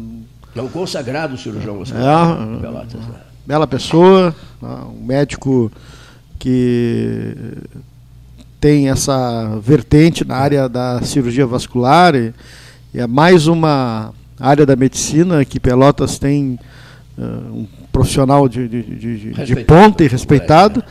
[0.57, 2.47] É um consagrado cirurgião É, vascular.
[2.49, 3.15] de Pelotas, né?
[3.49, 5.73] Bela pessoa, né, um médico
[6.39, 7.35] que
[8.61, 12.35] tem essa vertente na área da cirurgia vascular e,
[12.95, 16.59] é mais uma área da medicina que Pelotas tem
[17.19, 20.85] eh, um profissional de, de, de- de- ponta e respeitado.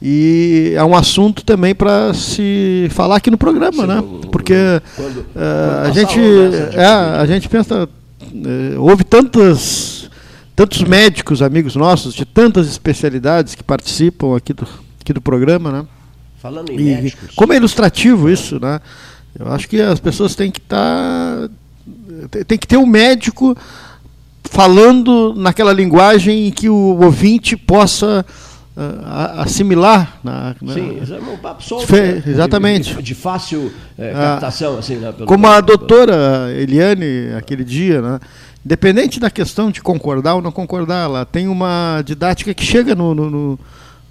[0.00, 4.04] E é um assunto também para se falar aqui no programa, Sim, né?
[4.30, 4.54] Porque
[4.94, 6.86] quando- eh, quando a passar gente nessa é,
[7.20, 7.88] a gente pensa
[8.22, 9.95] eh, houve tantas
[10.56, 14.66] tantos médicos amigos nossos de tantas especialidades que participam aqui do
[15.00, 15.86] aqui do programa, né?
[16.42, 17.34] Falando em E médicos.
[17.36, 18.80] como é ilustrativo isso, né?
[19.38, 21.48] Eu acho que as pessoas têm que estar
[22.48, 23.56] tem que ter um médico
[24.44, 28.24] falando naquela linguagem em que o ouvinte possa
[28.76, 30.18] ah, a- assimilar.
[30.22, 31.86] Na, na- Sim, isso é um papo solto.
[31.86, 32.20] Fe- né?
[32.24, 32.94] De- exatamente.
[32.94, 35.12] De, de fácil eh, Ah, captação, assim, né?
[35.26, 38.20] Como a doutora Eliane, aquele dia, né?
[38.70, 43.14] Independente da questão de concordar ou não concordar, ela tem uma didática que chega no,
[43.14, 43.58] no, no-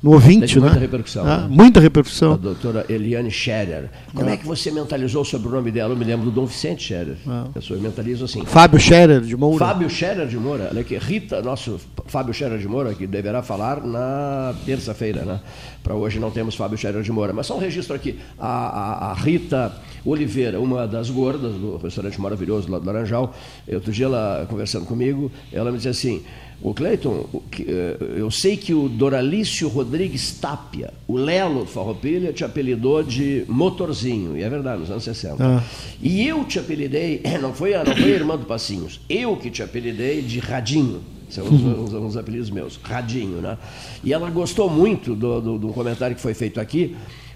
[0.02, 0.82] no ouvinte, Tem muita né?
[0.82, 1.48] repercussão, Ah, né?
[1.50, 2.38] Muita A repercussão.
[2.38, 3.90] doutora Eliane Scherer.
[4.14, 4.34] Como Ah.
[4.34, 5.92] é que você mentalizou sobre o nome dela?
[5.94, 7.18] Eu me lembro do Dom Vicente Scherer.
[7.28, 7.48] Ah.
[7.54, 8.46] Eu sou- eu mentalizo assim.
[8.46, 9.58] Fábio Scherer de Moura.
[9.66, 13.82] Fábio Scherer de Moura, olha aqui, Rita, nosso Fábio Scherer de Moura, que deverá falar
[13.84, 15.40] na terça-feira, né?
[15.84, 18.18] Para hoje não temos Fábio Scherer de Moura, mas só um registro aqui.
[18.40, 19.74] A, a- a Rita
[20.06, 23.36] Oliveira, uma das gordas do restaurante maravilhoso lá do Laranjal,
[23.74, 26.22] outro dia ela conversando comigo, ela me disse assim.
[26.62, 27.26] O Cleiton,
[27.60, 33.44] eh, eu sei que o Doralício Rodrigues Tapia, o Lelo do Farroupilha, te apelidou de
[33.50, 35.36] Motorzinho, e é verdade, nos anos 60.
[35.46, 35.62] Ah.
[36.02, 39.50] E eu te apelidei, não foi, a, não foi a irmã do Passinhos, eu que
[39.52, 41.02] te apelidei de Radinho.
[41.30, 43.58] São uns, uns- uns apelidos meus, Radinho, né?
[44.02, 46.96] E ela gostou muito do, do, do comentário que foi feito aqui,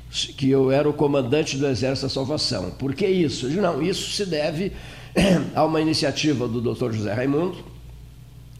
[0.10, 2.72] que eu era o comandante do Exército da Salvação.
[2.72, 3.46] Por que isso?
[3.46, 4.72] Eu digo, não, isso se deve
[5.54, 6.92] a uma iniciativa do Dr.
[6.92, 7.58] José Raimundo,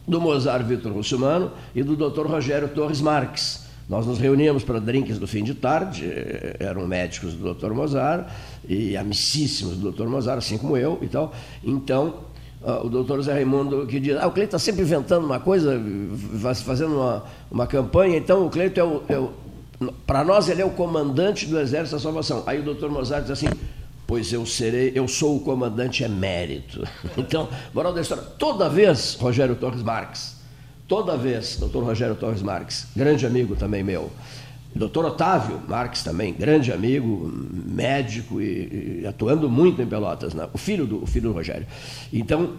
[0.06, 2.26] do Mozart Vitor Russumano e do Dr.
[2.26, 3.68] Rogério Torres Marques.
[3.88, 7.72] Nós nos reuníamos para drinks do fim de tarde, eh, eram médicos do Dr.
[7.72, 8.28] Mozart
[8.68, 10.06] e amicíssimos do Dr.
[10.06, 11.32] Mozart, assim como eu e tal.
[11.64, 12.20] Então,
[12.62, 13.20] ah, o Dr.
[13.22, 15.80] Zé Raimundo que diz, ah, o Cleito está sempre inventando uma coisa,
[16.64, 19.02] fazendo uma, uma campanha, então o Cleito é o...
[19.08, 19.49] É o
[20.06, 22.42] para nós ele é o comandante do Exército da Salvação.
[22.46, 23.46] Aí o doutor Mozart diz assim,
[24.06, 26.86] pois eu serei, eu sou o comandante emérito.
[27.16, 30.36] Então, moral da história, toda vez, Rogério Torres Marques,
[30.86, 34.10] toda vez, doutor Rogério Torres Marques, grande amigo também meu,
[34.74, 37.32] doutor Otávio Marques também, grande amigo,
[37.66, 40.46] médico e, e atuando muito em Pelotas, né?
[40.52, 41.66] o, filho do, o filho do Rogério.
[42.12, 42.54] Então,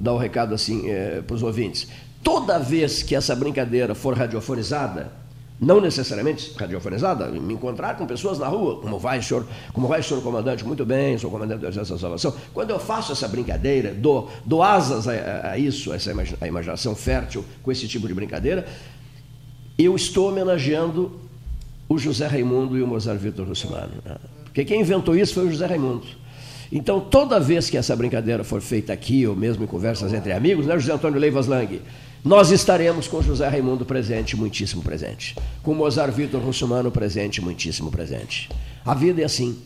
[0.00, 0.84] dá o recado assim
[1.26, 1.86] para os ouvintes,
[2.22, 5.21] toda vez que essa brincadeira for radiofonizada,
[5.64, 10.20] não necessariamente radiofonizada, me encontrar com pessoas na rua, como vai, senhor, como vai, senhor
[10.20, 12.34] comandante, muito bem, sou comandante do Exército da Salvação.
[12.52, 16.96] Quando eu faço essa brincadeira, dou, dou asas a, a- isso, a essa a imaginação
[16.96, 18.66] fértil com esse tipo de brincadeira,
[19.78, 21.12] eu estou homenageando
[21.88, 23.92] o José Raimundo e o Mozart Vitor Russomano.
[24.04, 24.16] Né?
[24.44, 26.02] Porque quem inventou isso foi o José Raimundo.
[26.72, 30.66] Então, toda vez que essa brincadeira for feita aqui, ou mesmo em conversas entre amigos,
[30.66, 31.80] né, José Antônio Leivas Lang,
[32.24, 35.34] nós estaremos com José Raimundo presente, muitíssimo presente.
[35.60, 38.48] Com Mozart Vitor Russomano presente, muitíssimo presente.
[38.84, 39.60] A vida é assim.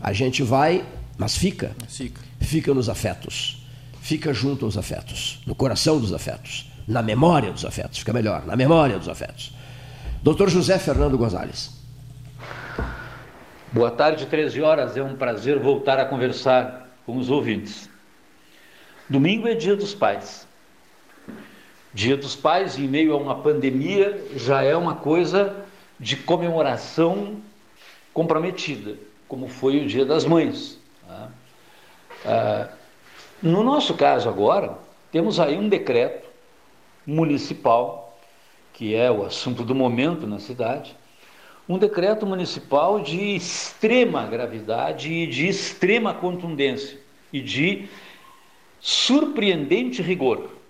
[0.00, 0.84] A gente vai,
[1.18, 1.74] mas fica.
[1.88, 2.20] Fica.
[2.40, 3.66] Fica nos afetos.
[4.00, 5.40] Fica junto aos afetos.
[5.44, 6.70] No coração dos afetos.
[6.86, 7.98] Na memória dos afetos.
[7.98, 8.46] Fica melhor.
[8.46, 9.52] Na memória dos afetos.
[10.22, 11.72] Doutor José Fernando Gonzalez.
[13.72, 14.96] Boa tarde, 13 horas.
[14.96, 17.90] É um prazer voltar a conversar com os ouvintes.
[19.10, 20.46] Domingo é dia dos pais.
[21.94, 25.54] Dia dos pais, em meio a uma pandemia, já é uma coisa
[26.00, 27.42] de comemoração
[28.14, 28.96] comprometida,
[29.28, 30.78] como foi o Dia das Mães.
[31.06, 31.28] Tá?
[32.24, 32.68] Ah,
[33.42, 34.78] no nosso caso agora,
[35.10, 36.28] temos aí um decreto
[37.06, 38.18] municipal,
[38.72, 40.96] que é o assunto do momento na cidade,
[41.68, 46.98] um decreto municipal de extrema gravidade e de extrema contundência
[47.32, 47.88] e de
[48.80, 50.61] surpreendente rigor.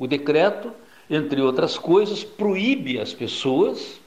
[0.00, 0.72] O decreto,
[1.10, 4.00] entre outras coisas, proíbe as pessoas,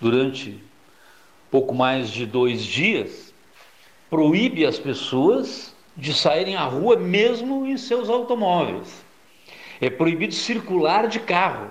[0.00, 0.60] durante
[1.48, 3.32] pouco mais de dois dias,
[4.10, 9.04] proíbe as pessoas de saírem à rua mesmo em seus automóveis.
[9.80, 11.70] É proibido circular de carro.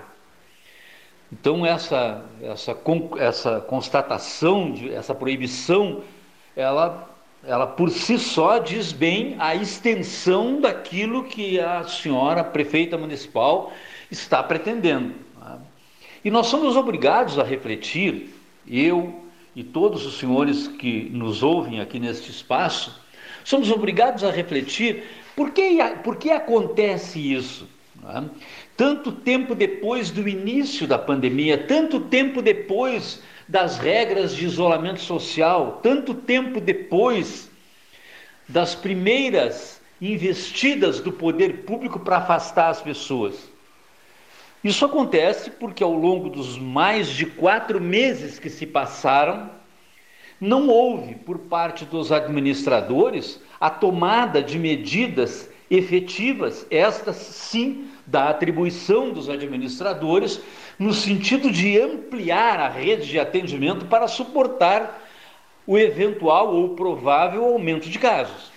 [1.30, 2.74] Então essa essa
[3.18, 6.02] essa constatação, de, essa proibição,
[6.56, 7.06] ela
[7.44, 13.72] ela por si só diz bem a extensão daquilo que a senhora prefeita municipal
[14.10, 15.14] está pretendendo.
[15.38, 15.58] Tá?
[16.24, 18.34] E nós somos obrigados a refletir,
[18.66, 19.24] eu
[19.54, 23.00] e todos os senhores que nos ouvem aqui neste espaço,
[23.44, 27.68] somos obrigados a refletir por que, por que acontece isso.
[28.02, 28.24] Tá?
[28.76, 35.80] Tanto tempo depois do início da pandemia, tanto tempo depois das regras de isolamento social,
[35.82, 37.50] tanto tempo depois
[38.46, 43.50] das primeiras investidas do poder público para afastar as pessoas.
[44.62, 49.50] Isso acontece porque ao longo dos mais de quatro meses que se passaram,
[50.40, 59.10] não houve por parte dos administradores a tomada de medidas efetivas, estas sim da atribuição
[59.10, 60.40] dos administradores,
[60.78, 65.06] no sentido de ampliar a rede de atendimento para suportar
[65.66, 68.50] o eventual ou provável aumento de casos.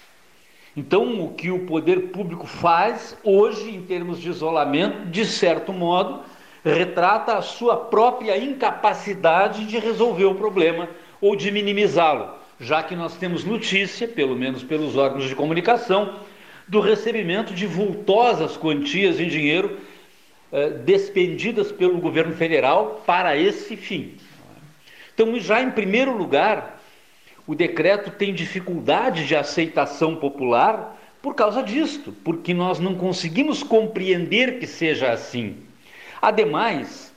[0.75, 6.21] Então, o que o poder público faz hoje, em termos de isolamento, de certo modo,
[6.63, 10.87] retrata a sua própria incapacidade de resolver o problema
[11.19, 16.15] ou de minimizá-lo, já que nós temos notícia, pelo menos pelos órgãos de comunicação,
[16.71, 19.77] do recebimento de vultosas quantias em dinheiro
[20.53, 24.15] eh, despendidas pelo governo federal para esse fim.
[25.13, 26.81] Então, já em primeiro lugar,
[27.45, 34.57] o decreto tem dificuldade de aceitação popular por causa disto, porque nós não conseguimos compreender
[34.57, 35.57] que seja assim.
[36.21, 37.13] Ademais,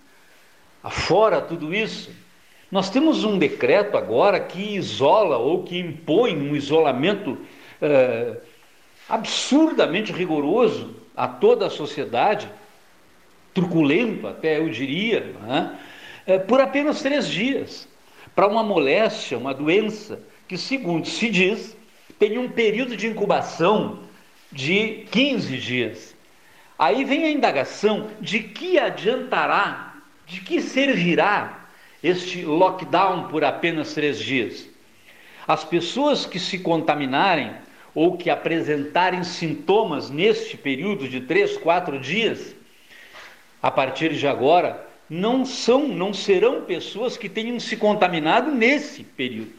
[0.83, 2.11] afora tudo isso,
[2.73, 7.39] nós temos um decreto agora que isola ou que impõe um isolamento
[7.81, 8.35] eh,
[9.09, 12.51] absurdamente rigoroso a toda a sociedade
[13.55, 15.79] truculento, até eu diria, né?
[16.27, 17.89] é, por apenas três dias,
[18.35, 21.77] para uma moléstia, uma doença que, segundo se diz,
[22.19, 24.01] tem um período de incubação
[24.51, 26.17] de 15 dias.
[26.77, 29.95] Aí vem a indagação de que adiantará,
[30.27, 31.69] de que servirá
[32.03, 34.69] este lockdown por apenas três dias.
[35.47, 37.53] As pessoas que se contaminarem
[37.95, 42.55] ou que apresentarem sintomas neste período de três, quatro dias,
[43.63, 49.53] a partir de agora, não são, não serão pessoas que tenham se contaminado nesse período.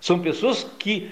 [0.00, 1.10] São pessoas que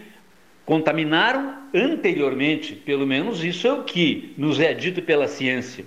[0.66, 5.84] contaminaram anteriormente, pelo menos isso é o que nos é dito pela ciência.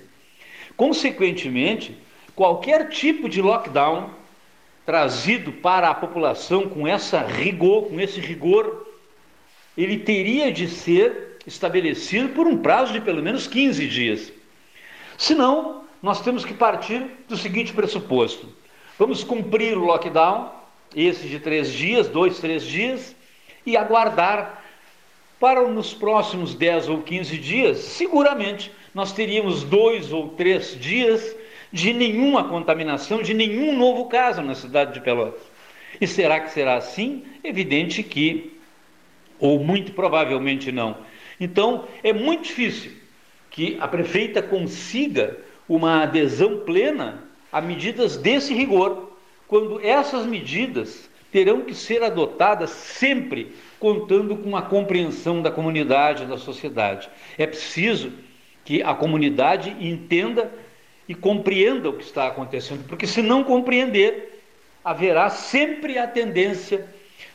[0.75, 1.95] Consequentemente,
[2.35, 4.09] qualquer tipo de lockdown
[4.85, 8.92] trazido para a população com essa rigor, com esse rigor,
[9.77, 14.31] ele teria de ser estabelecido por um prazo de pelo menos 15 dias.
[15.17, 18.47] Senão, nós temos que partir do seguinte pressuposto:
[18.97, 20.51] vamos cumprir o lockdown,
[20.95, 23.15] esse de três dias, dois, três dias,
[23.65, 24.63] e aguardar
[25.39, 31.35] para nos próximos 10 ou 15 dias, seguramente nós teríamos dois ou três dias
[31.69, 35.41] de nenhuma contaminação, de nenhum novo caso na cidade de Pelotas.
[35.99, 37.25] E será que será assim?
[37.43, 38.57] Evidente que,
[39.43, 40.95] ou muito provavelmente não.
[41.37, 42.93] Então, é muito difícil
[43.51, 45.37] que a prefeita consiga
[45.67, 49.11] uma adesão plena a medidas desse rigor,
[49.45, 56.37] quando essas medidas terão que ser adotadas sempre contando com a compreensão da comunidade, da
[56.37, 57.09] sociedade.
[57.37, 58.13] É preciso
[58.63, 60.49] que a comunidade entenda
[61.05, 64.41] e compreenda o que está acontecendo, porque se não compreender,
[64.85, 66.87] haverá sempre a tendência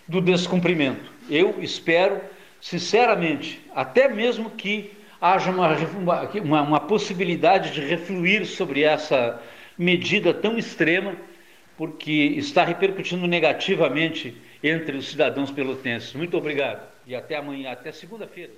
[0.09, 1.18] do descumprimento.
[1.29, 2.21] Eu espero,
[2.61, 5.77] sinceramente, até mesmo que haja uma,
[6.43, 9.41] uma, uma possibilidade de refluir sobre essa
[9.77, 11.15] medida tão extrema,
[11.77, 16.13] porque está repercutindo negativamente entre os cidadãos pelotenses.
[16.15, 18.53] Muito obrigado e até amanhã, até segunda-feira.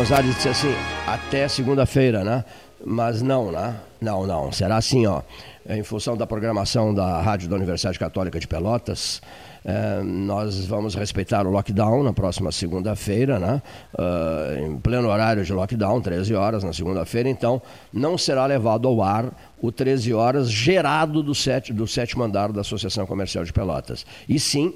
[0.00, 0.74] Gonzalez disse assim,
[1.06, 2.42] até segunda-feira, né?
[2.82, 3.76] Mas não, né?
[4.00, 4.50] Não, não.
[4.50, 5.20] Será assim, ó.
[5.68, 9.20] Em função da programação da Rádio da Universidade Católica de Pelotas,
[9.62, 13.60] eh, nós vamos respeitar o lockdown na próxima segunda-feira, né?
[13.92, 17.60] Uh, em pleno horário de lockdown, 13 horas na segunda-feira, então
[17.92, 19.26] não será levado ao ar
[19.60, 24.06] o 13 horas gerado do, set, do sétimo andar da Associação Comercial de Pelotas.
[24.26, 24.72] E sim,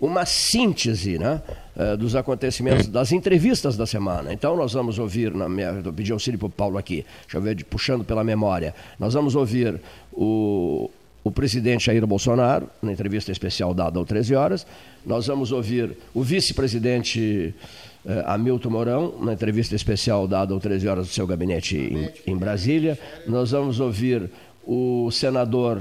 [0.00, 1.40] uma síntese né,
[1.76, 4.32] eh, dos acontecimentos, das entrevistas da semana.
[4.32, 7.42] Então, nós vamos ouvir, na minha, eu pedi auxílio para o Paulo aqui, deixa eu
[7.42, 9.80] ver, puxando pela memória, nós vamos ouvir
[10.12, 10.90] o,
[11.22, 14.66] o presidente Jair Bolsonaro, na entrevista especial dada às 13 horas,
[15.06, 17.54] nós vamos ouvir o vice-presidente
[18.06, 22.36] eh, Hamilton Mourão, na entrevista especial dada às 13 horas do seu gabinete em, em
[22.36, 24.30] Brasília, nós vamos ouvir
[24.66, 25.80] o senador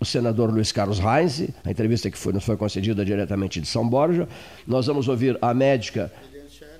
[0.00, 3.88] o senador Luiz Carlos Reis, a entrevista que foi, nos foi concedida diretamente de São
[3.88, 4.28] Borja.
[4.66, 6.12] Nós vamos ouvir a médica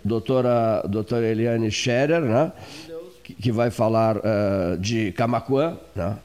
[0.05, 2.53] doutora, doutora Eliane Scherer, né?
[3.25, 5.79] que, que vai falar uh, de Camacuã.
[5.97, 6.17] Né?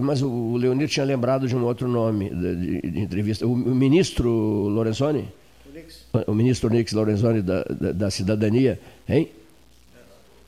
[0.00, 3.46] Mas o Leonir tinha lembrado de um outro nome de, de, de entrevista.
[3.46, 5.28] O, o, ministro Lorenzoni?
[6.12, 8.78] O, o ministro Nix Lorenzoni da, da, da Cidadania,
[9.08, 9.30] hein?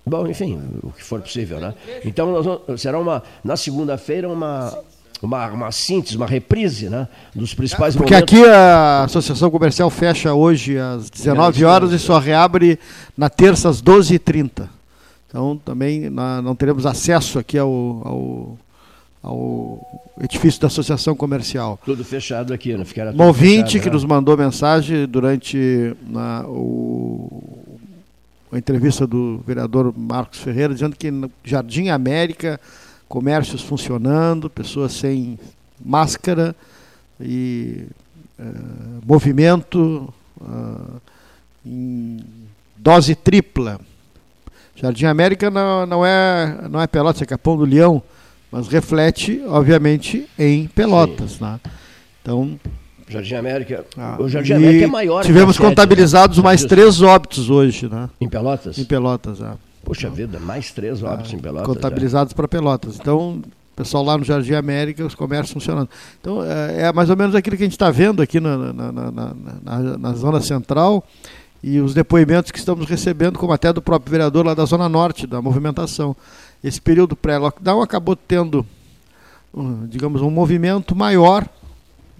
[0.07, 1.75] Bom, enfim, o que for possível, né?
[2.05, 4.79] Então, nós, será uma, na segunda-feira, uma,
[5.25, 8.35] uma, uma síntese, uma reprise né, dos principais Porque momentos.
[8.35, 12.79] aqui a Associação Comercial fecha hoje às 19 horas e só reabre
[13.17, 14.69] na terça às 12h30.
[15.29, 18.59] Então também não teremos acesso aqui ao, ao,
[19.23, 21.79] ao edifício da Associação Comercial.
[21.85, 23.93] Tudo fechado aqui, não ficará Um ouvinte fechado, que né?
[23.95, 27.43] nos mandou mensagem durante na, o,
[28.53, 32.61] a entrevista do vereador Marcos Ferreira, dizendo que no Jardim América
[33.15, 35.39] comércios funcionando, pessoas sem
[35.81, 36.53] máscara
[37.21, 37.87] e
[38.37, 41.01] uh, movimento uh,
[41.65, 42.19] em
[42.77, 43.79] dose tripla.
[44.75, 48.03] Jardim América não, não, é, não é Pelotas, é Capão do Leão,
[48.51, 51.39] mas reflete, obviamente, em Pelotas.
[51.39, 51.61] Né?
[52.21, 52.59] Então,
[53.09, 53.85] Jardim América.
[53.97, 55.23] Ah, o Jardim América é maior.
[55.25, 55.65] Tivemos né?
[55.65, 58.11] contabilizados mais três óbitos hoje, né?
[58.21, 58.77] Em Pelotas?
[58.77, 59.53] Em Pelotas, é.
[59.85, 61.67] Puxa vida, mais três óbitos ah, em Pelotas.
[61.67, 62.97] Contabilizados para Pelotas.
[62.99, 63.43] Então,
[63.77, 65.89] pessoal lá no Jardim América, os comércios funcionando.
[66.21, 68.93] Então, é, é mais ou menos aquilo que a gente está vendo aqui na, na,
[68.93, 71.05] na, na, na Zona Central
[71.63, 75.27] e os depoimentos que estamos recebendo, como até do próprio vereador lá da Zona Norte,
[75.27, 76.15] da movimentação.
[76.63, 78.67] Esse período pré-lockdown acabou tendo,
[79.89, 81.49] digamos, um movimento maior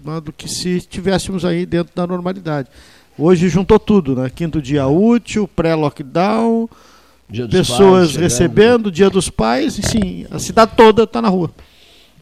[0.03, 2.69] né, do que se estivéssemos aí dentro da normalidade.
[3.17, 4.29] Hoje juntou tudo, né?
[4.29, 6.67] Quinto dia útil, pré-lockdown,
[7.49, 11.51] pessoas pais, recebendo, Dia dos Pais, e sim, a cidade toda está na rua.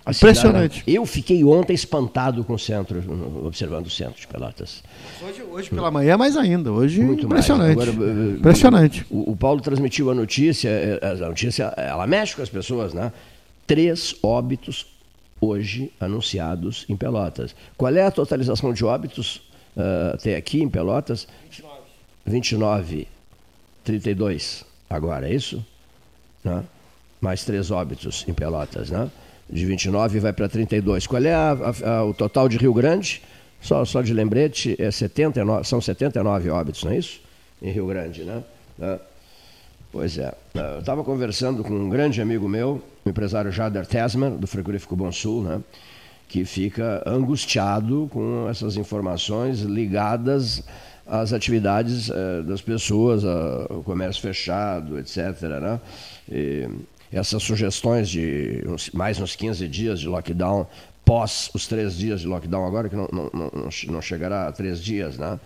[0.05, 0.79] A Impressionante.
[0.79, 3.01] Cidade, eu fiquei ontem espantado com o centro,
[3.45, 4.83] observando o centro de Pelotas.
[5.21, 6.71] Hoje, hoje pela manhã, mais ainda.
[6.73, 7.71] Hoje, Muito impressionante.
[7.71, 7.91] Agora,
[8.37, 9.05] impressionante.
[9.09, 13.13] O, o, Paulo transmitiu a notícia, é, a notícia, ela mexe com as pessoas, né?
[13.65, 14.87] Três óbitos
[15.39, 17.55] hoje anunciados em Pelotas.
[17.77, 19.37] Qual é a totalização de óbitos
[19.77, 21.29] uh, até aqui em Pelotas?
[21.49, 21.81] 29.
[22.25, 23.07] 29,
[23.85, 25.65] 32 agora, é isso?
[26.43, 26.63] Né?
[27.19, 29.09] Mais três óbitos em Pelotas, né?
[29.49, 31.05] De 29 vai para 32.
[31.07, 33.21] Qual é a, a, a, o total de Rio Grande?
[33.61, 37.21] Só, só de lembrete, é 79, são 79 óbitos, não é isso?
[37.61, 38.43] Em Rio Grande, né?
[38.77, 38.99] né?
[39.91, 40.33] Pois é.
[40.53, 45.11] Eu estava conversando com um grande amigo meu, o empresário Jader Tesman, do Frigorífico Bom
[45.11, 45.61] Sul, né?
[46.27, 50.63] que fica angustiado com essas informações ligadas
[51.05, 55.41] as atividades uh, das pessoas, o comércio fechado, etc.
[55.61, 55.79] Né?
[56.31, 56.69] E
[57.11, 60.65] essas sugestões de uns, mais uns 15 dias de lockdown,
[61.05, 64.81] pós os três dias de lockdown agora, que não, não, não, não chegará a três
[64.81, 65.39] dias, né?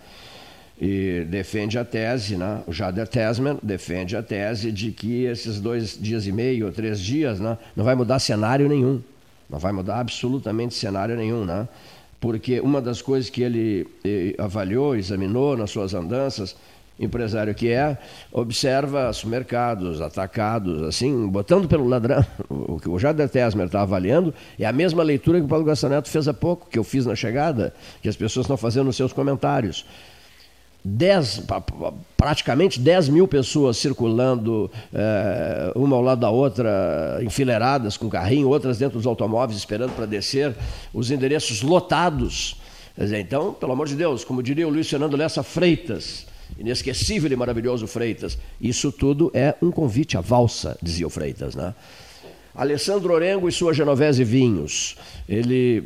[0.80, 2.62] e defende a tese, né?
[2.66, 7.00] o Jader Tesman defende a tese de que esses dois dias e meio ou três
[7.00, 9.02] dias né, não vai mudar cenário nenhum,
[9.50, 11.66] não vai mudar absolutamente cenário nenhum, né?
[12.20, 16.56] Porque uma das coisas que ele eh, avaliou, examinou nas suas andanças,
[16.98, 17.96] empresário que é,
[18.32, 22.24] observa supermercados, atacados, assim, botando pelo ladrão.
[22.48, 25.90] O que o Jader Tesmer está avaliando é a mesma leitura que o Paulo Gastão
[26.04, 29.12] fez há pouco, que eu fiz na chegada, que as pessoas estão fazendo nos seus
[29.12, 29.84] comentários.
[30.96, 31.42] 10,
[32.16, 38.78] praticamente 10 mil pessoas circulando, é, uma ao lado da outra, enfileiradas com carrinho, outras
[38.78, 40.54] dentro dos automóveis esperando para descer,
[40.92, 42.56] os endereços lotados.
[42.98, 46.26] Então, pelo amor de Deus, como diria o Luiz Fernando Lessa Freitas,
[46.58, 51.74] inesquecível e maravilhoso Freitas, isso tudo é um convite à valsa, dizia o Freitas, né?
[52.58, 54.96] Alessandro Orengo e sua Genovese Vinhos.
[55.28, 55.84] Ele,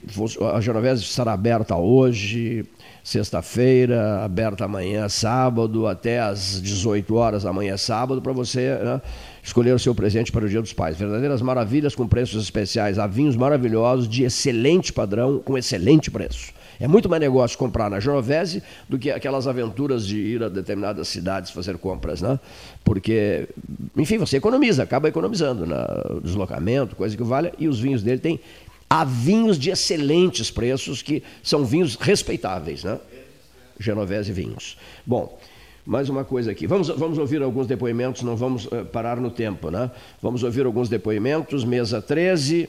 [0.55, 2.64] a Genovese estará aberta hoje,
[3.03, 9.00] sexta-feira, aberta amanhã, sábado, até às 18 horas amanhã, sábado, para você né,
[9.42, 10.96] escolher o seu presente para o Dia dos Pais.
[10.96, 12.98] Verdadeiras maravilhas com preços especiais.
[12.98, 16.53] Há vinhos maravilhosos de excelente padrão, com excelente preço.
[16.80, 21.07] É muito mais negócio comprar na Genovese do que aquelas aventuras de ir a determinadas
[21.07, 22.40] cidades fazer compras, né?
[22.82, 23.48] Porque,
[23.96, 25.86] enfim, você economiza, acaba economizando no né?
[26.22, 28.40] deslocamento, coisa que vale, e os vinhos dele têm
[28.95, 33.01] Há vinhos de excelentes preços que são vinhos respeitáveis, né?
[33.80, 34.76] Genovese Vinhos.
[35.07, 35.40] Bom,
[35.86, 36.66] mais uma coisa aqui.
[36.66, 39.90] Vamos, vamos ouvir alguns depoimentos, não vamos uh, parar no tempo, né?
[40.20, 41.64] Vamos ouvir alguns depoimentos.
[41.64, 42.68] Mesa 13,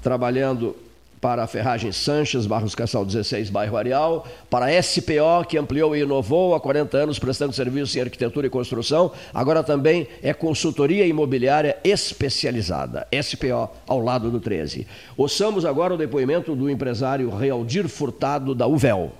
[0.00, 0.76] trabalhando
[1.24, 6.02] para a Ferragem Sanches, Barros Cassal 16, bairro Areal, para a SPO, que ampliou e
[6.02, 11.78] inovou há 40 anos, prestando serviço em arquitetura e construção, agora também é consultoria imobiliária
[11.82, 14.86] especializada, SPO, ao lado do 13.
[15.16, 19.10] Ouçamos agora o depoimento do empresário Realdir Furtado, da UVEL.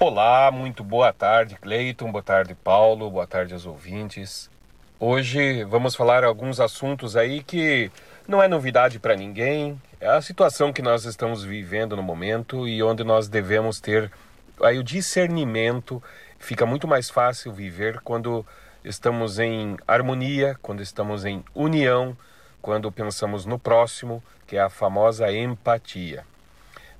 [0.00, 4.48] Olá, muito boa tarde, Cleiton, boa tarde, Paulo, boa tarde aos ouvintes.
[4.98, 7.90] Hoje vamos falar alguns assuntos aí que
[8.28, 12.82] não é novidade para ninguém, é a situação que nós estamos vivendo no momento e
[12.82, 14.10] onde nós devemos ter
[14.62, 16.02] aí o discernimento.
[16.38, 18.44] Fica muito mais fácil viver quando
[18.84, 22.16] estamos em harmonia, quando estamos em união,
[22.60, 26.24] quando pensamos no próximo, que é a famosa empatia.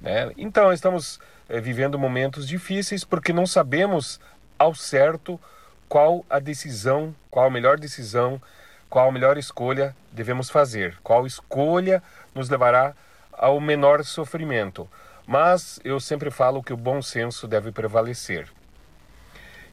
[0.01, 0.31] Né?
[0.37, 4.21] Então, estamos é, vivendo momentos difíceis porque não sabemos
[4.59, 5.41] ao certo
[5.89, 8.41] qual a decisão, qual a melhor decisão,
[8.89, 12.03] qual a melhor escolha devemos fazer, qual escolha
[12.35, 12.95] nos levará
[13.33, 14.89] ao menor sofrimento.
[15.27, 18.49] Mas eu sempre falo que o bom senso deve prevalecer.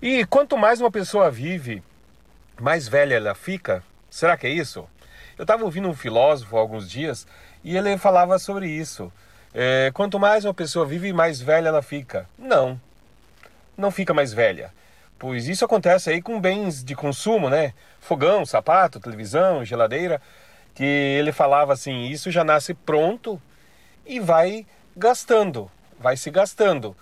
[0.02, 1.84] E quanto mais uma pessoa vive,
[2.60, 3.84] mais velha ela fica.
[4.10, 4.88] Será que é isso?
[5.38, 7.26] Eu estava ouvindo um filósofo há alguns dias
[7.64, 9.12] e ele falava sobre isso.
[9.54, 12.28] É, quanto mais uma pessoa vive, mais velha ela fica.
[12.38, 12.80] Não,
[13.78, 14.74] não fica mais velha.
[15.24, 17.74] Pois isso acontece aí com bens de consumo, né?
[18.02, 20.22] Fogão, sapato, televisão, geladeira
[20.76, 23.42] que ele falava assim: isso já nasce pronto
[24.06, 24.66] e vai
[24.98, 26.94] gastando, vai se gastando.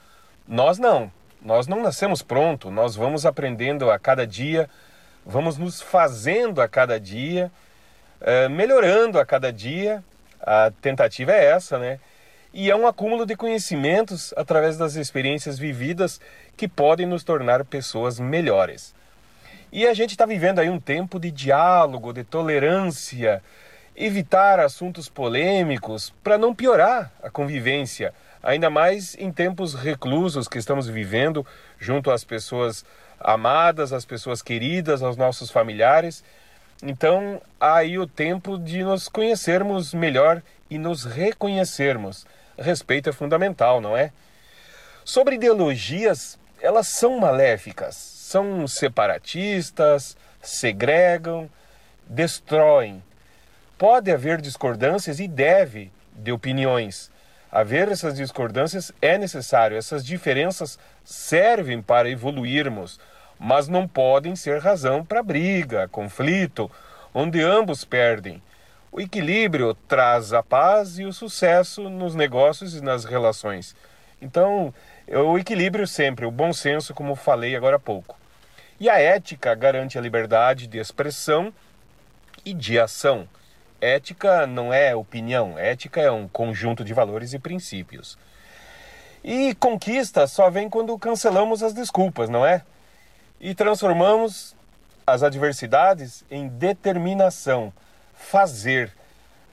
[0.48, 1.12] Nós não,
[1.42, 4.70] nós não nascemos pronto, nós vamos aprendendo a cada dia,
[5.26, 7.52] vamos nos fazendo a cada dia,
[8.22, 10.04] é, melhorando a cada dia.
[10.40, 12.00] A tentativa é essa, né?
[12.54, 16.20] E é um acúmulo de conhecimentos através das experiências vividas
[16.58, 18.94] que podem nos tornar pessoas melhores.
[19.72, 23.42] E a gente está vivendo aí um tempo de diálogo, de tolerância,
[23.96, 30.90] evitar assuntos polêmicos para não piorar a convivência, ainda mais em tempos reclusos que estamos
[30.90, 31.48] vivendo
[31.80, 32.84] junto às pessoas
[33.18, 36.22] amadas, às pessoas queridas, aos nossos familiares.
[36.84, 42.26] Então, há aí o tempo de nos conhecermos melhor e nos reconhecermos.
[42.58, 44.12] Respeito é fundamental, não é?
[45.04, 51.50] Sobre ideologias, elas são maléficas são separatistas, segregam,
[52.08, 53.04] destroem.
[53.78, 57.12] Pode haver discordâncias e deve de opiniões.
[57.52, 63.02] Haver essas discordâncias é necessário, essas diferenças servem para evoluirmos,
[63.38, 66.72] mas não podem ser razão para briga, conflito,
[67.14, 68.42] onde ambos perdem.
[68.92, 73.74] O equilíbrio traz a paz e o sucesso nos negócios e nas relações.
[74.22, 74.74] Então,
[75.08, 78.20] é o equilíbrio sempre, o bom senso, como falei agora há pouco.
[78.78, 81.54] E a ética garante a liberdade de expressão
[82.44, 83.30] e de ação.
[83.80, 88.18] Ética não é opinião, ética é um conjunto de valores e princípios.
[89.24, 92.62] E conquista só vem quando cancelamos as desculpas, não é?
[93.40, 94.54] E transformamos
[95.08, 97.72] as adversidades em determinação,
[98.22, 98.92] fazer,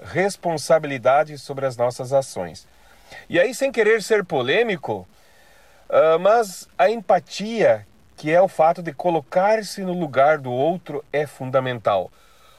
[0.02, 2.66] responsabilidade sobre as nossas ações.
[3.28, 5.06] E aí, sem querer ser polêmico,
[5.88, 11.26] Uh, mas a empatia, que é o fato de colocar-se no lugar do outro, é
[11.26, 12.12] fundamental.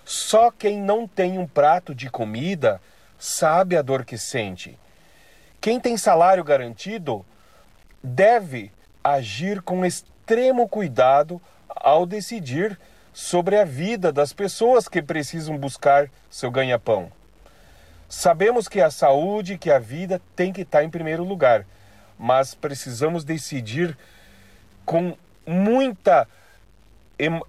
[0.04, 2.82] Só quem não tem um prato de comida
[3.20, 4.80] sabe a dor que sente.
[5.62, 7.24] Quem tem salário garantido
[8.02, 8.72] deve
[9.04, 12.80] agir com extremo cuidado ao decidir
[13.20, 17.12] sobre a vida das pessoas que precisam buscar seu ganha-pão.
[18.08, 21.66] Sabemos que a saúde, que a vida tem que estar em primeiro lugar,
[22.18, 23.98] mas precisamos decidir
[24.86, 26.26] com muita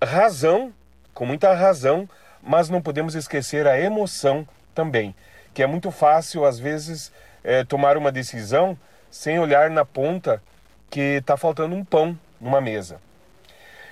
[0.03, 0.75] razão,
[1.14, 2.09] com muita razão,
[2.43, 5.14] mas não podemos esquecer a emoção também,
[5.55, 7.12] que é muito fácil às vezes
[7.45, 8.77] é, tomar uma decisão
[9.09, 10.43] sem olhar na ponta
[10.91, 13.01] que está faltando um pão numa mesa.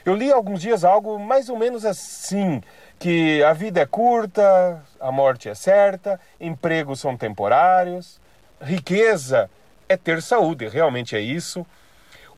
[0.09, 2.63] Eu li alguns dias algo mais ou menos assim,
[2.99, 8.19] que a vida é curta, a morte é certa, empregos são temporários,
[8.59, 9.51] riqueza
[9.87, 11.67] é ter saúde, realmente é isso.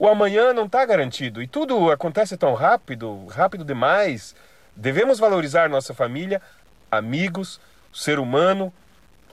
[0.00, 4.34] O amanhã não está garantido e tudo acontece tão rápido, rápido demais.
[4.74, 6.42] Devemos valorizar nossa família,
[6.90, 7.60] amigos,
[7.94, 8.74] ser humano,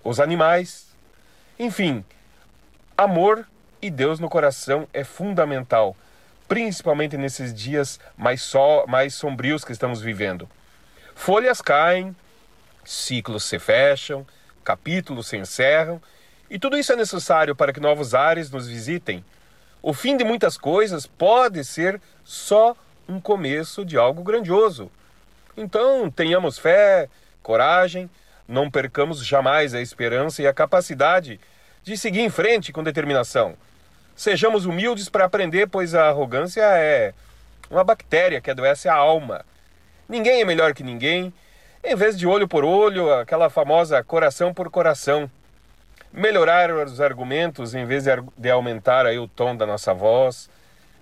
[0.03, 0.95] os animais.
[1.57, 2.05] Enfim,
[2.95, 3.47] amor
[3.81, 5.95] e Deus no coração é fundamental,
[6.47, 8.51] principalmente nesses dias mais,
[8.87, 10.49] mais sombrios que estamos vivendo.
[11.15, 12.15] Folhas caem,
[12.85, 14.25] ciclos se fecham,
[14.63, 16.01] capítulos se encerram,
[16.49, 19.23] e tudo isso é necessário para que novos ares nos visitem.
[19.81, 22.75] O fim de muitas coisas pode ser só
[23.07, 24.91] um começo de algo grandioso.
[25.55, 27.09] Então, tenhamos fé,
[27.41, 28.09] coragem,
[28.47, 31.39] não percamos jamais a esperança e a capacidade
[31.83, 33.55] de seguir em frente com determinação.
[34.17, 37.13] Sejamos humildes para aprender, pois a arrogância é
[37.69, 39.45] uma bactéria que adoece a alma.
[40.09, 41.31] Ninguém é melhor que ninguém.
[41.83, 45.29] Em vez de olho por olho, aquela famosa coração por coração.
[46.11, 48.05] Melhorar os argumentos em vez
[48.35, 50.49] de aumentar aí o tom da nossa voz.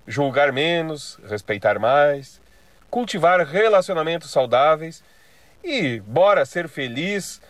[0.05, 2.41] Julgar menos, respeitar mais.
[2.89, 5.01] Cultivar relacionamentos saudáveis.
[5.63, 7.41] E bora ser feliz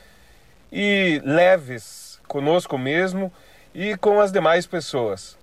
[0.72, 3.34] e leves conosco mesmo
[3.74, 5.36] e com as demais pessoas.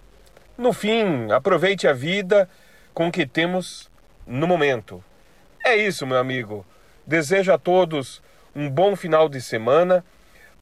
[0.63, 2.49] No fim, aproveite a vida
[2.95, 3.91] com o que temos
[4.25, 5.03] no momento.
[5.67, 6.65] É isso, meu amigo.
[7.05, 8.23] Desejo a todos
[8.55, 10.05] um bom final de semana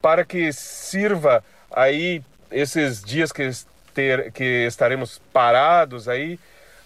[0.01, 3.51] para que sirva aí esses dias que,
[3.93, 6.41] ter, que estaremos parados aí,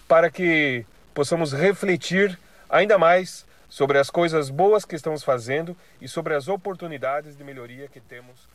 [0.09, 2.37] para que possamos refletir
[2.69, 7.87] ainda mais sobre as coisas boas que estamos fazendo e sobre as oportunidades de melhoria
[7.87, 8.49] que temos.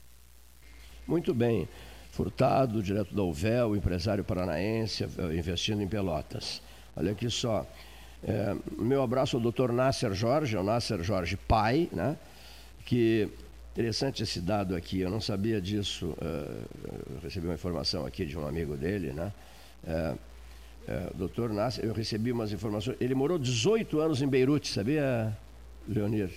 [1.07, 1.67] Muito bem.
[2.11, 6.61] Furtado, direto da UVEL, empresário paranaense, eh, investindo em Pelotas.
[6.97, 7.67] Olha aqui só.
[8.23, 12.17] É, meu abraço ao doutor Nasser Jorge, ao Nasser Jorge pai, né?
[12.85, 13.29] que
[13.73, 18.47] interessante esse dado aqui, eu não sabia disso, uh, recebi uma informação aqui de um
[18.47, 19.33] amigo dele, né?
[19.85, 20.19] Uh,
[20.89, 25.35] uh, doutor Nasser, eu recebi umas informações, ele morou 18 anos em Beirute, sabia,
[25.89, 26.31] Leonir?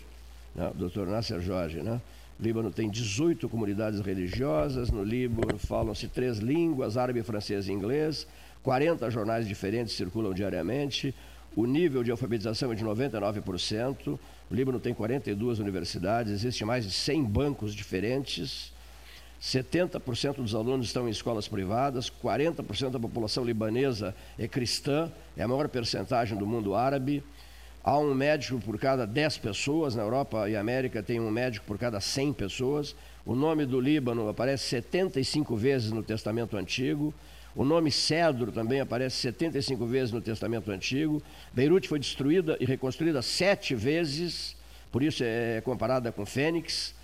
[0.55, 1.99] Não, doutor Nasser Jorge, né?
[2.43, 8.27] Líbano tem 18 comunidades religiosas, no Líbano falam-se três línguas, árabe, francês e inglês,
[8.61, 11.15] 40 jornais diferentes circulam diariamente,
[11.55, 14.19] o nível de alfabetização é de 99%,
[14.51, 18.73] o Líbano tem 42 universidades, existem mais de 100 bancos diferentes,
[19.41, 25.47] 70% dos alunos estão em escolas privadas, 40% da população libanesa é cristã, é a
[25.47, 27.23] maior percentagem do mundo árabe,
[27.85, 31.77] Há um médico por cada 10 pessoas, na Europa e América tem um médico por
[31.77, 32.95] cada 100 pessoas.
[33.25, 37.13] O nome do Líbano aparece 75 vezes no Testamento Antigo.
[37.53, 41.21] O nome Cedro também aparece 75 vezes no Testamento Antigo.
[41.51, 44.55] Beirute foi destruída e reconstruída sete vezes,
[44.89, 46.95] por isso é comparada com Fênix.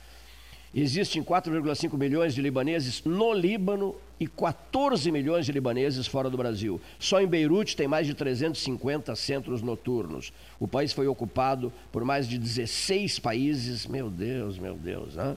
[0.73, 6.79] Existem 4,5 milhões de libaneses no Líbano e 14 milhões de libaneses fora do Brasil.
[6.99, 10.31] Só em Beirute tem mais de 350 centros noturnos.
[10.59, 13.87] O país foi ocupado por mais de 16 países.
[13.87, 15.15] Meu Deus, meu Deus.
[15.15, 15.35] Né?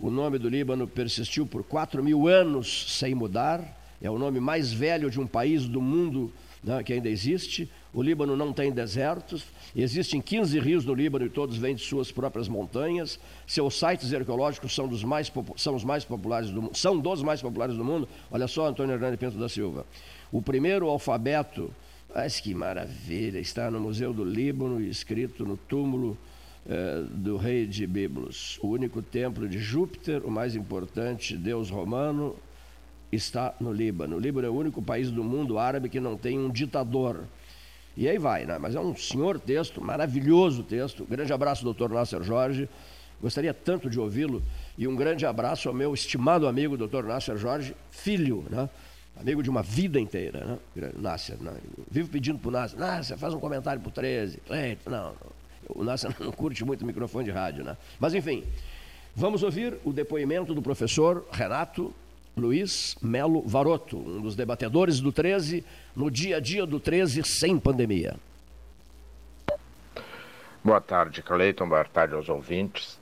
[0.00, 3.76] O nome do Líbano persistiu por 4 mil anos sem mudar.
[4.00, 6.32] É o nome mais velho de um país do mundo
[6.62, 7.70] né, que ainda existe.
[7.92, 9.44] O Líbano não tem desertos,
[9.76, 13.18] existem 15 rios no Líbano e todos vêm de suas próprias montanhas.
[13.46, 17.76] Seus sites arqueológicos são, dos mais, são os mais populares do são dos mais populares
[17.76, 18.08] do mundo.
[18.30, 19.86] Olha só, Antônio Hernani Pinto da Silva.
[20.30, 21.70] O primeiro alfabeto,
[22.14, 26.16] mas que maravilha, está no Museu do Líbano, escrito no túmulo
[26.70, 28.58] eh, do rei de Biblos.
[28.62, 32.36] O único templo de Júpiter, o mais importante deus romano,
[33.10, 34.16] está no Líbano.
[34.16, 37.24] O Líbano é o único país do mundo árabe que não tem um ditador.
[37.96, 38.58] E aí vai, né?
[38.58, 41.04] Mas é um senhor texto, maravilhoso texto.
[41.04, 42.68] Grande abraço, doutor Nasser Jorge.
[43.20, 44.42] Gostaria tanto de ouvi-lo.
[44.76, 48.68] E um grande abraço ao meu estimado amigo, doutor Nasser Jorge, filho, né?
[49.20, 50.90] amigo de uma vida inteira, né?
[50.96, 51.52] Nasser, né?
[51.90, 54.38] vivo pedindo pro Nasser, Nasser, faz um comentário pro 13.
[54.46, 55.12] Cleito, não,
[55.68, 57.76] o Nasser não curte muito microfone de rádio, né?
[57.98, 58.44] Mas enfim,
[59.14, 61.92] vamos ouvir o depoimento do professor Renato
[62.38, 65.64] Luiz Melo Varoto, um dos debatedores do 13,
[65.94, 68.16] no dia a dia do 13 sem pandemia.
[70.62, 71.68] Boa tarde, Cleiton.
[71.68, 72.98] Boa tarde aos ouvintes.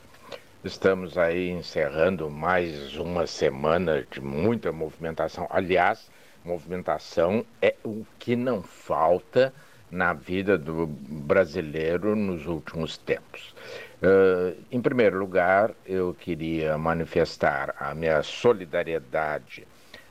[0.65, 5.47] Estamos aí encerrando mais uma semana de muita movimentação.
[5.51, 6.11] Aliás,
[6.45, 9.53] movimentação é o que não falta
[9.91, 13.55] na vida do brasileiro nos últimos tempos.
[14.03, 19.67] Uh, em primeiro lugar, eu queria manifestar a minha solidariedade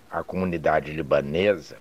[0.10, 1.78] à comunidade libanesa,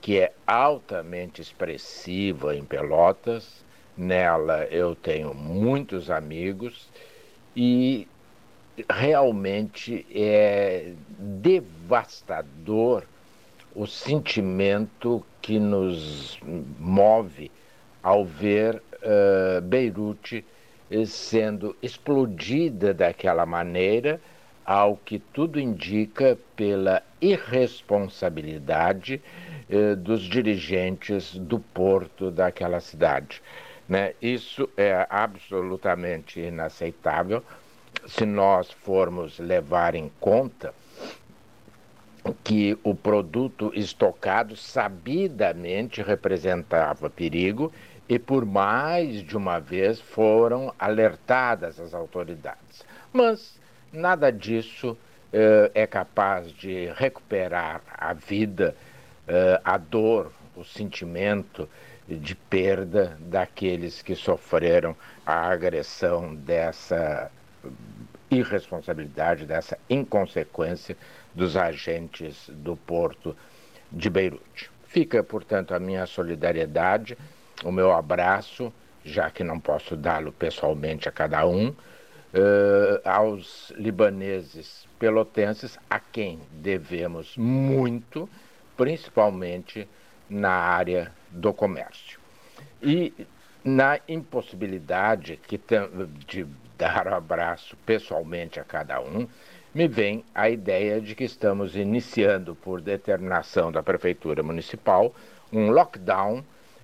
[0.00, 3.64] que é altamente expressiva em Pelotas.
[3.96, 6.88] Nela eu tenho muitos amigos
[7.54, 8.06] e
[8.90, 13.04] realmente é devastador
[13.74, 16.38] o sentimento que nos
[16.78, 17.50] move
[18.02, 20.44] ao ver uh, Beirute
[21.06, 24.20] sendo explodida daquela maneira,
[24.64, 29.20] ao que tudo indica pela irresponsabilidade
[29.70, 33.42] uh, dos dirigentes do porto daquela cidade.
[33.88, 34.14] Né?
[34.20, 37.42] Isso é absolutamente inaceitável
[38.06, 40.74] se nós formos levar em conta
[42.42, 47.72] que o produto estocado sabidamente representava perigo
[48.08, 52.84] e por mais de uma vez foram alertadas as autoridades.
[53.12, 53.58] Mas
[53.92, 54.96] nada disso
[55.32, 58.76] eh, é capaz de recuperar a vida,
[59.26, 61.68] eh, a dor, o sentimento
[62.08, 67.30] de perda daqueles que sofreram a agressão dessa
[68.30, 70.96] irresponsabilidade, dessa inconsequência
[71.34, 73.36] dos agentes do porto
[73.90, 74.70] de Beirute.
[74.86, 77.18] Fica, portanto, a minha solidariedade,
[77.64, 78.72] o meu abraço,
[79.04, 81.74] já que não posso dá-lo pessoalmente a cada um, uh,
[83.04, 88.28] aos libaneses pelotenses, a quem devemos muito,
[88.76, 89.88] principalmente
[90.28, 92.18] na área do comércio.
[92.82, 93.12] E
[93.64, 95.60] na impossibilidade que
[96.26, 96.46] de
[96.76, 99.26] dar o abraço pessoalmente a cada um,
[99.74, 105.14] me vem a ideia de que estamos iniciando, por determinação da Prefeitura Municipal,
[105.52, 106.42] um lockdown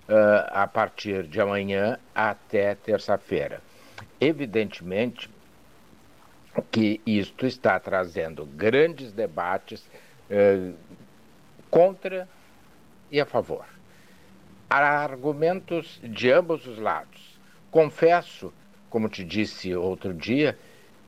[0.08, 3.60] uh, a partir de amanhã até terça-feira.
[4.20, 5.30] Evidentemente
[6.70, 9.88] que isto está trazendo grandes debates
[10.30, 10.74] uh,
[11.70, 12.28] contra
[13.10, 13.64] e a favor.
[14.68, 17.38] Há argumentos de ambos os lados.
[17.70, 18.52] Confesso
[18.92, 20.58] como te disse outro dia,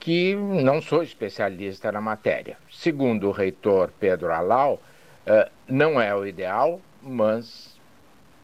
[0.01, 2.57] que não sou especialista na matéria.
[2.73, 4.81] Segundo o reitor Pedro Alau,
[5.27, 7.74] uh, não é o ideal, mas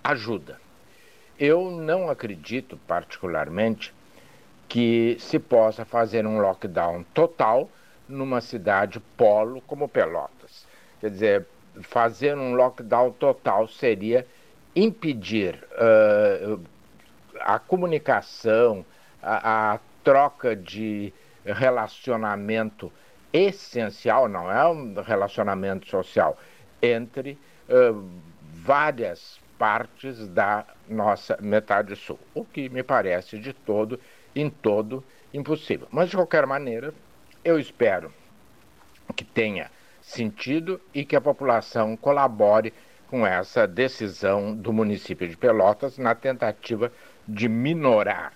[0.03, 0.61] ajuda.
[1.39, 3.95] Eu não acredito, particularmente,
[4.69, 7.69] que se possa fazer um lockdown total
[8.09, 10.67] numa cidade polo como Pelotas.
[11.01, 11.47] Quer dizer,
[11.83, 14.27] fazer um lockdown total seria
[14.77, 16.63] impedir uh,
[17.41, 18.85] a comunicação,
[19.23, 21.13] a, a troca de
[21.45, 22.93] relacionamento
[23.33, 26.39] essencial, não é um relacionamento social,
[26.83, 27.39] entre
[27.69, 28.09] uh,
[28.53, 34.01] várias partes da nossa metade sul, o que me parece de todo,
[34.35, 35.05] em todo,
[35.35, 35.87] impossível.
[35.91, 36.95] Mas, de qualquer maneira,
[37.45, 38.11] eu espero
[39.15, 42.73] que tenha sentido e que a população colabore
[43.11, 46.91] com essa decisão do município de Pelotas na tentativa
[47.29, 48.33] de minorar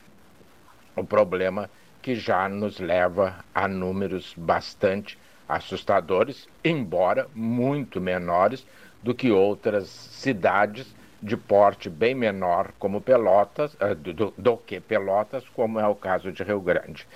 [0.95, 1.71] o problema
[2.03, 5.19] que já nos leva a números bastante
[5.49, 8.67] assustadores, embora muito menores
[9.03, 10.95] do que outras cidades
[11.25, 16.31] de porte bem menor como Pelotas, uh, do, do, que Pelotas, como é o caso
[16.31, 17.09] de Rio Grande.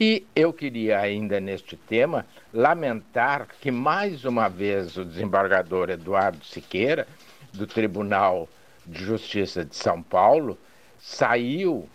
[0.00, 7.06] E eu queria ainda neste tema lamentar que mais uma vez o desembargador Eduardo Siqueira,
[7.52, 8.48] do Tribunal
[8.86, 10.56] de Justiça de São Paulo,
[10.98, 11.86] saiu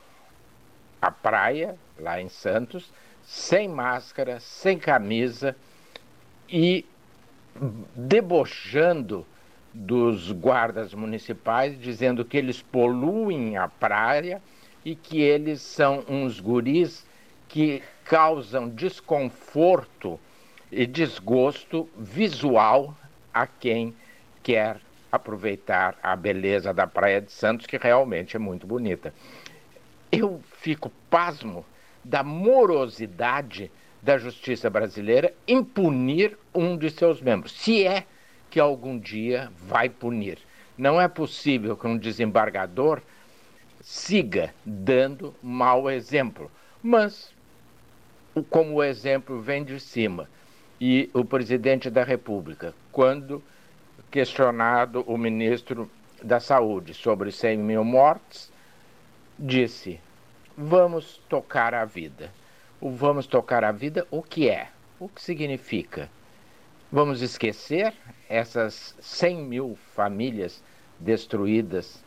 [1.02, 2.94] a praia, lá em Santos,
[3.24, 5.56] sem máscara, sem camisa
[6.48, 6.86] e
[7.96, 9.26] debochando
[9.76, 14.42] dos guardas municipais, dizendo que eles poluem a praia
[14.84, 17.06] e que eles são uns guris
[17.48, 20.20] que causam desconforto
[20.72, 22.96] e desgosto visual
[23.34, 23.94] a quem
[24.42, 24.80] quer
[25.12, 29.14] aproveitar a beleza da Praia de Santos, que realmente é muito bonita
[30.12, 31.66] eu fico pasmo
[32.04, 33.72] da morosidade
[34.02, 37.52] da justiça brasileira em punir um de seus membros.
[37.54, 38.06] Se é
[38.56, 40.38] que algum dia vai punir.
[40.78, 43.02] Não é possível que um desembargador
[43.82, 46.50] siga dando mau exemplo,
[46.82, 47.34] mas
[48.50, 50.30] como o exemplo vem de cima
[50.80, 53.44] e o presidente da República, quando
[54.10, 55.92] questionado o ministro
[56.24, 58.50] da Saúde sobre 100 mil mortes,
[59.38, 60.00] disse:
[60.56, 62.32] vamos tocar a vida.
[62.80, 64.70] O vamos tocar a vida, o que é?
[64.98, 66.10] O que significa?
[66.96, 67.94] Vamos esquecer
[68.30, 70.64] essas 100 mil famílias
[70.98, 72.02] destruídas?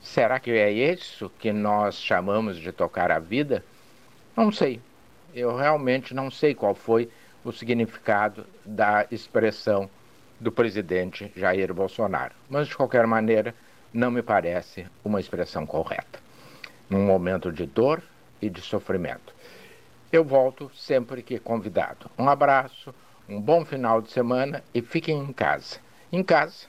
[0.00, 3.64] Será que é isso que nós chamamos de tocar a vida?
[4.36, 4.80] Não sei.
[5.34, 7.10] Eu realmente não sei qual foi
[7.44, 9.90] o significado da expressão
[10.38, 12.36] do presidente Jair Bolsonaro.
[12.48, 13.52] Mas, de qualquer maneira,
[13.92, 16.20] não me parece uma expressão correta.
[16.88, 18.00] Num momento de dor
[18.40, 19.34] e de sofrimento.
[20.12, 22.08] Eu volto sempre que convidado.
[22.16, 22.94] Um abraço,
[23.28, 25.76] um bom final de semana e fiquem em casa.
[26.12, 26.66] Em casa,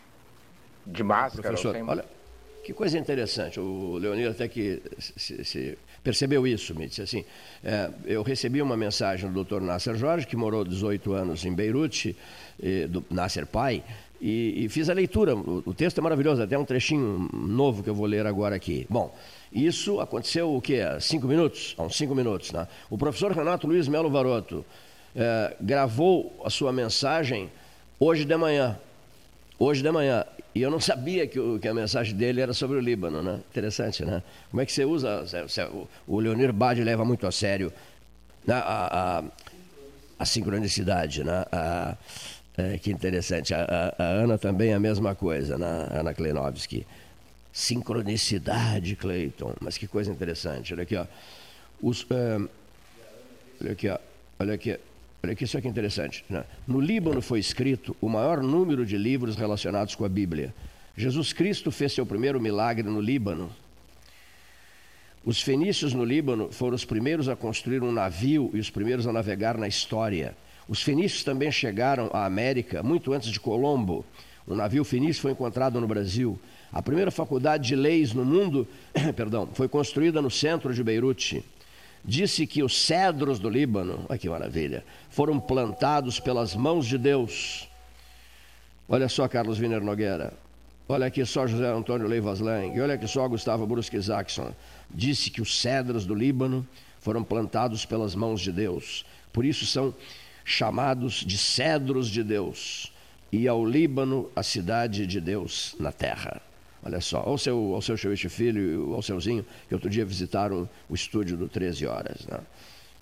[0.85, 2.05] de máscara Professor, sem olha,
[2.63, 3.59] que coisa interessante.
[3.59, 7.25] O Leonir até que se, se percebeu isso, me disse assim.
[7.63, 9.61] é, eu recebi uma mensagem do Dr.
[9.61, 12.15] Nasser Jorge, que morou 18 anos em Beirute,
[12.59, 13.83] e, do Nasser pai,
[14.19, 15.35] e, e fiz a leitura.
[15.35, 18.87] O, o texto é maravilhoso, até um trechinho novo que eu vou ler agora aqui.
[18.89, 19.15] Bom,
[19.51, 20.81] isso aconteceu o quê?
[20.81, 21.75] Há cinco minutos?
[21.77, 22.67] Há uns cinco minutos, né?
[22.89, 24.65] O professor Renato Luiz Melo Varoto
[25.15, 27.49] é, gravou a sua mensagem
[27.99, 28.77] hoje de manhã.
[29.57, 30.25] Hoje de manhã.
[30.53, 33.39] E eu não sabia que, o- que a mensagem dele era sobre o Líbano, né?
[33.51, 34.21] Interessante, né?
[34.51, 35.25] Como é que você usa...
[36.07, 37.71] o- Leonir Bade leva muito a sério
[38.45, 39.23] né, a, a,
[40.19, 41.45] a sincronicidade, né?
[41.51, 41.95] A-
[42.57, 43.53] é, que interessante.
[43.53, 45.87] A, a- a Ana também é a mesma coisa, né?
[45.91, 46.85] Ana Kleinovski.
[47.51, 49.53] Sincronicidade, Cleiton.
[49.61, 50.73] Mas que coisa interessante.
[50.73, 51.05] Olha aqui, ó.
[51.81, 52.37] Os, é,
[53.61, 53.97] olha aqui, ó.
[54.39, 54.77] Olha aqui.
[55.25, 56.23] Olha aqui, isso aqui é interessante.
[56.29, 56.43] né?
[56.67, 60.53] No Líbano foi escrito o maior número de livros relacionados com a Bíblia.
[60.95, 63.49] Jesus Cristo fez seu primeiro milagre no Líbano.
[65.25, 69.11] Os fenícios no Líbano foram os primeiros a construir um navio e os primeiros a
[69.11, 70.37] navegar na história.
[70.69, 74.05] Os fenícios também chegaram à América muito antes de Colombo.
[74.47, 76.39] Um navio fenício foi encontrado no Brasil.
[76.71, 78.67] A primeira faculdade de leis no mundo,
[79.17, 81.43] perdão, foi construída no centro de Beirute.
[82.07, 87.67] Disse que os cedros do Líbano, olha que maravilha, foram plantados pelas mãos de Deus.
[88.87, 90.31] Olha só Carlos Wiener Nogueira.
[90.87, 92.79] Olha aqui só José Antônio Leivas Lang.
[92.79, 94.53] Olha aqui só Gustavo Brusque Jackson.
[94.87, 96.67] Disse que os cedros do Líbano
[96.99, 99.03] foram plantados pelas mãos de Deus.
[99.33, 99.91] Por isso são
[100.43, 102.93] chamados de cedros de Deus.
[103.31, 106.39] E ao Líbano, a cidade de Deus na terra.
[106.85, 110.93] Olha só, ao seu, ao seu Chauiste Filho ao seuzinho, que outro dia visitaram o
[110.93, 112.27] estúdio do 13 Horas.
[112.27, 112.39] Né?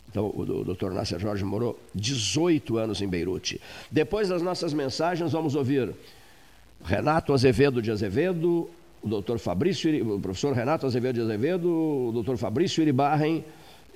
[0.09, 0.91] Então, o, o Dr.
[0.91, 3.59] Nasser Jorge morou 18 anos em Beirute.
[3.91, 5.93] Depois das nossas mensagens, vamos ouvir
[6.85, 8.69] Renato Azevedo de Azevedo,
[9.01, 13.43] o doutor Fabrício, o professor Renato Azevedo de Azevedo, o doutor Fabrício Iribarren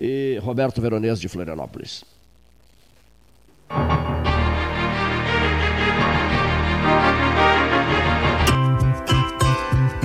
[0.01, 2.03] e Roberto Veronese de Florianópolis.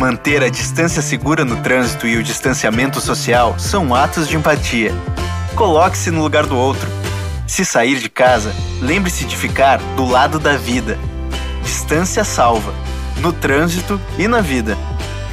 [0.03, 4.93] Manter a distância segura no trânsito e o distanciamento social são atos de empatia.
[5.55, 6.91] Coloque-se no lugar do outro.
[7.47, 10.99] Se sair de casa, lembre-se de ficar do lado da vida.
[11.63, 12.75] Distância salva,
[13.19, 14.77] no trânsito e na vida.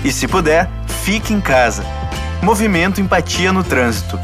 [0.03, 0.69] E se puder,
[1.03, 1.83] fique em casa.
[2.39, 4.19] Movimento Empatia no Trânsito.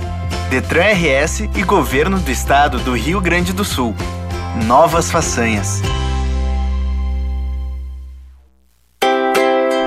[0.51, 3.95] Detran RS e Governo do Estado do Rio Grande do Sul.
[4.67, 5.81] Novas façanhas.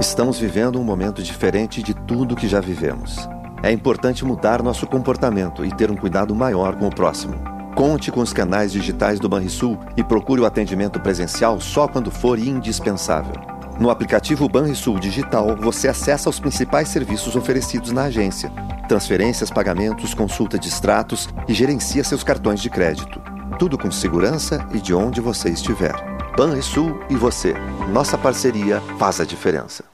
[0.00, 3.16] Estamos vivendo um momento diferente de tudo que já vivemos.
[3.62, 7.36] É importante mudar nosso comportamento e ter um cuidado maior com o próximo.
[7.76, 12.40] Conte com os canais digitais do Banrisul e procure o atendimento presencial só quando for
[12.40, 13.34] indispensável.
[13.78, 18.50] No aplicativo Banrisul Digital, você acessa os principais serviços oferecidos na agência:
[18.88, 23.22] transferências, pagamentos, consulta de extratos e gerencia seus cartões de crédito.
[23.60, 25.94] Tudo com segurança e de onde você estiver.
[26.36, 27.54] Banrisul e você.
[27.92, 29.84] Nossa parceria faz a diferença.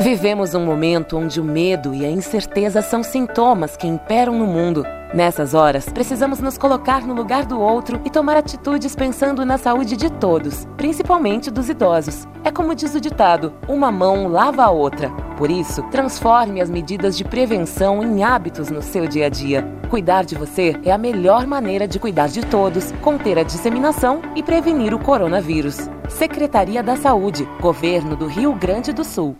[0.00, 4.84] Vivemos um momento onde o medo e a incerteza são sintomas que imperam no mundo.
[5.16, 9.96] Nessas horas, precisamos nos colocar no lugar do outro e tomar atitudes pensando na saúde
[9.96, 12.28] de todos, principalmente dos idosos.
[12.44, 15.08] É como diz o ditado: uma mão lava a outra.
[15.38, 19.66] Por isso, transforme as medidas de prevenção em hábitos no seu dia a dia.
[19.88, 24.42] Cuidar de você é a melhor maneira de cuidar de todos, conter a disseminação e
[24.42, 25.88] prevenir o coronavírus.
[26.10, 29.34] Secretaria da Saúde, Governo do Rio Grande do Sul.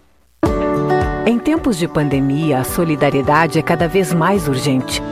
[1.27, 5.03] Em tempos de pandemia, a solidariedade é cada vez mais urgente.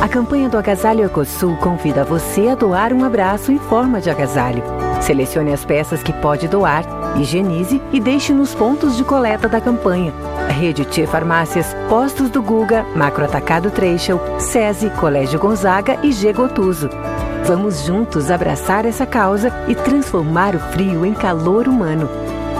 [0.00, 4.62] A campanha do Agasalho Ecosul convida você a doar um abraço em forma de agasalho.
[5.00, 6.84] Selecione as peças que pode doar,
[7.16, 10.12] higienize e deixe nos pontos de coleta da campanha.
[10.48, 16.88] Rede T Farmácias, Postos do Guga, Macro Atacado Treixel, SESI, Colégio Gonzaga e G Gotuso.
[17.44, 22.08] Vamos juntos abraçar essa causa e transformar o frio em calor humano.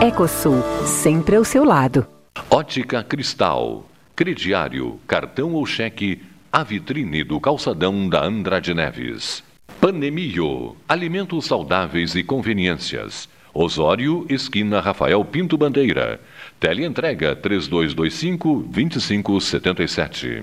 [0.00, 2.04] Ecosul, sempre ao seu lado.
[2.50, 3.84] Ótica Cristal.
[4.16, 6.20] Crediário, cartão ou cheque,
[6.52, 9.42] a vitrine do calçadão da Andrade Neves.
[9.80, 13.26] Panemio, alimentos saudáveis e conveniências.
[13.54, 16.20] Osório, esquina Rafael Pinto Bandeira.
[16.60, 20.42] Teleentrega 3225 2577.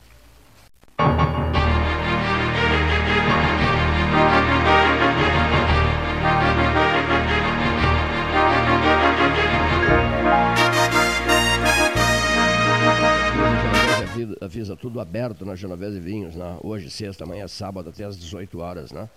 [14.23, 16.57] Avisa- Avisa tudo aberto na Genovese Vinhos, né?
[16.63, 18.91] hoje, sexta, amanhã, sábado, até às 18 horas.
[18.91, 19.09] Né?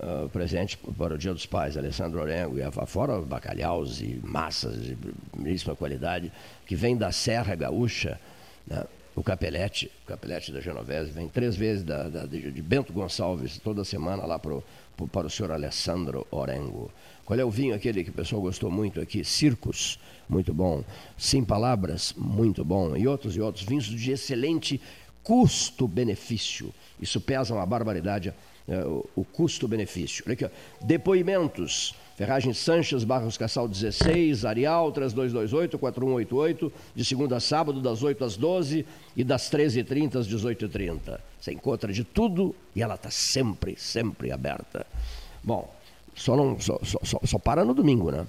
[0.00, 4.96] Ah, presente para o Dia dos Pais, Alessandro Orengo, e fora bacalhaus e massas de
[5.32, 6.30] primeiríssima qualidade,
[6.66, 8.20] que vem da Serra Gaúcha,
[8.66, 8.84] né?
[9.16, 13.82] O Capelete, o Capelete da Genovese, vem três vezes da, da- de, Bento Gonçalves, toda
[13.82, 14.62] semana lá pro,
[14.96, 16.90] pro- para o senhor Alessandro Orengo.
[17.24, 19.24] Qual é o vinho aquele que o pessoal gostou muito aqui?
[19.24, 19.98] Circus,
[20.28, 20.84] muito bom.
[21.18, 22.96] Sem Palavras, muito bom.
[22.96, 24.80] E outros e outros vinhos de excelente
[25.24, 26.72] custo-benefício.
[27.00, 28.32] Isso pesa uma barbaridade,
[28.68, 30.22] é, o, o custo-benefício.
[30.26, 30.50] Olha aqui, ó.
[30.84, 38.38] Depoimentos Ferragem Sanches, Barros Cassal 16, Arial 3228-4188, de segunda a sábado, das 8 às
[38.38, 41.20] 12 e das 13h30 às 18h30.
[41.38, 44.86] Você encontra de tudo e ela está sempre, sempre aberta.
[45.44, 45.70] Bom,
[46.14, 48.26] só, não, só, só, só para no domingo, né?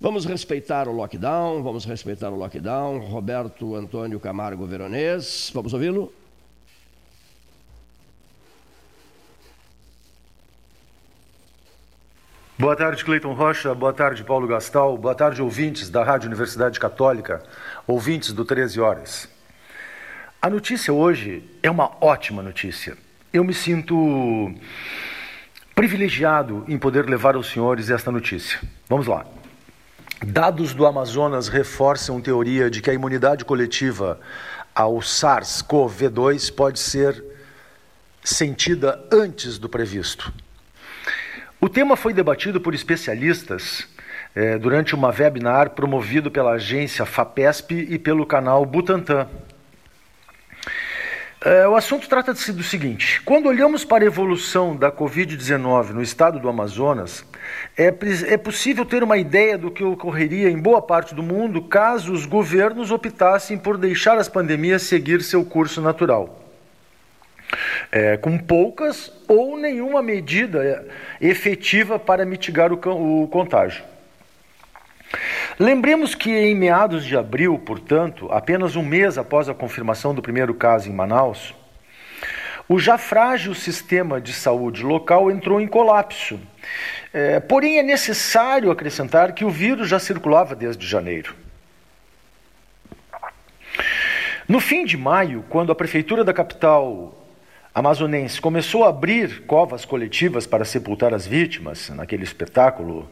[0.00, 3.00] Vamos respeitar o lockdown, vamos respeitar o lockdown.
[3.00, 6.10] Roberto Antônio Camargo Veronês, vamos ouvi-lo?
[12.62, 13.74] Boa tarde, Cleiton Rocha.
[13.74, 14.96] Boa tarde, Paulo Gastal.
[14.96, 17.42] Boa tarde, ouvintes da Rádio Universidade Católica,
[17.88, 19.28] ouvintes do 13 Horas.
[20.40, 22.96] A notícia hoje é uma ótima notícia.
[23.32, 24.54] Eu me sinto
[25.74, 28.60] privilegiado em poder levar aos senhores esta notícia.
[28.88, 29.26] Vamos lá.
[30.24, 34.20] Dados do Amazonas reforçam teoria de que a imunidade coletiva
[34.72, 37.24] ao SARS-CoV-2 pode ser
[38.22, 40.32] sentida antes do previsto.
[41.64, 43.86] O tema foi debatido por especialistas
[44.34, 49.28] eh, durante uma webinar promovido pela agência FAPESP e pelo canal Butantan.
[51.40, 56.40] Eh, o assunto trata-se do seguinte: quando olhamos para a evolução da Covid-19 no estado
[56.40, 57.24] do Amazonas,
[57.78, 57.94] é,
[58.26, 62.26] é possível ter uma ideia do que ocorreria em boa parte do mundo caso os
[62.26, 66.41] governos optassem por deixar as pandemias seguir seu curso natural.
[67.90, 70.86] É, com poucas ou nenhuma medida
[71.20, 73.84] efetiva para mitigar o, o contágio.
[75.58, 80.54] Lembremos que em meados de abril, portanto, apenas um mês após a confirmação do primeiro
[80.54, 81.54] caso em Manaus,
[82.68, 86.40] o já frágil sistema de saúde local entrou em colapso.
[87.12, 91.34] É, porém, é necessário acrescentar que o vírus já circulava desde janeiro.
[94.48, 97.21] No fim de maio, quando a prefeitura da capital
[97.74, 103.08] amazonense começou a abrir covas coletivas para sepultar as vítimas, naquele espetáculo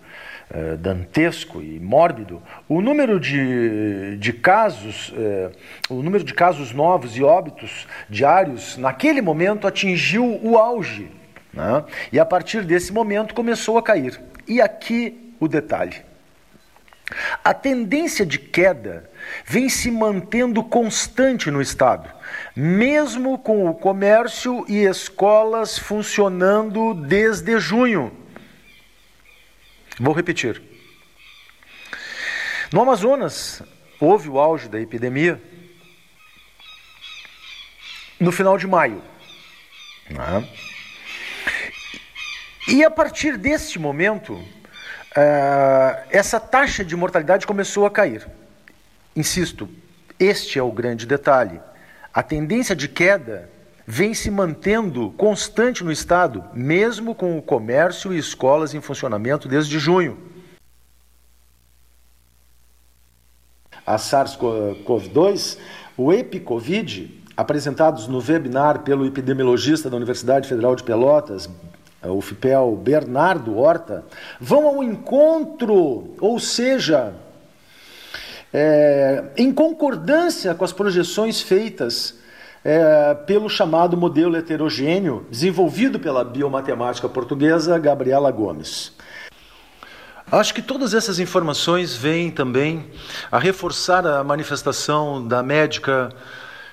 [0.52, 5.50] eh, dantesco e mórbido, o número de, de casos, eh,
[5.88, 11.10] o número de casos novos e óbitos diários, naquele momento atingiu o auge.
[11.54, 11.84] Né?
[12.12, 14.20] E a partir desse momento começou a cair.
[14.46, 15.96] E aqui o detalhe.
[17.42, 19.10] A tendência de queda
[19.44, 22.08] vem se mantendo constante no Estado,
[22.56, 28.12] mesmo com o comércio e escolas funcionando desde junho.
[29.98, 30.62] Vou repetir.
[32.72, 33.62] No Amazonas,
[34.00, 35.40] houve o auge da epidemia
[38.18, 39.02] no final de maio.
[40.08, 40.48] Né?
[42.68, 48.26] E a partir deste momento, uh, essa taxa de mortalidade começou a cair.
[49.16, 49.68] Insisto,
[50.18, 51.60] este é o grande detalhe.
[52.12, 53.48] A tendência de queda
[53.86, 59.78] vem se mantendo constante no Estado, mesmo com o comércio e escolas em funcionamento desde
[59.78, 60.18] junho.
[63.86, 65.58] A SARS-CoV-2,
[65.96, 71.48] o EpiCovid, apresentados no webinar pelo epidemiologista da Universidade Federal de Pelotas,
[72.02, 74.04] o FIPEL Bernardo Horta,
[74.40, 77.14] vão ao encontro, ou seja,
[78.52, 82.18] é, em concordância com as projeções feitas
[82.64, 88.92] é, pelo chamado modelo heterogêneo desenvolvido pela biomatemática portuguesa Gabriela Gomes.
[90.30, 92.86] Acho que todas essas informações vêm também
[93.32, 96.10] a reforçar a manifestação da médica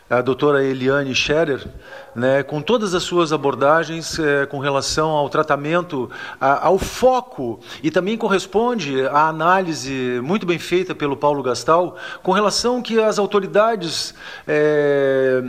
[0.09, 1.67] a doutora Eliane Scherer,
[2.15, 6.09] né, com todas as suas abordagens é, com relação ao tratamento,
[6.39, 12.31] a, ao foco, e também corresponde à análise muito bem feita pelo Paulo Gastal, com
[12.31, 14.15] relação que as autoridades
[14.47, 15.43] é,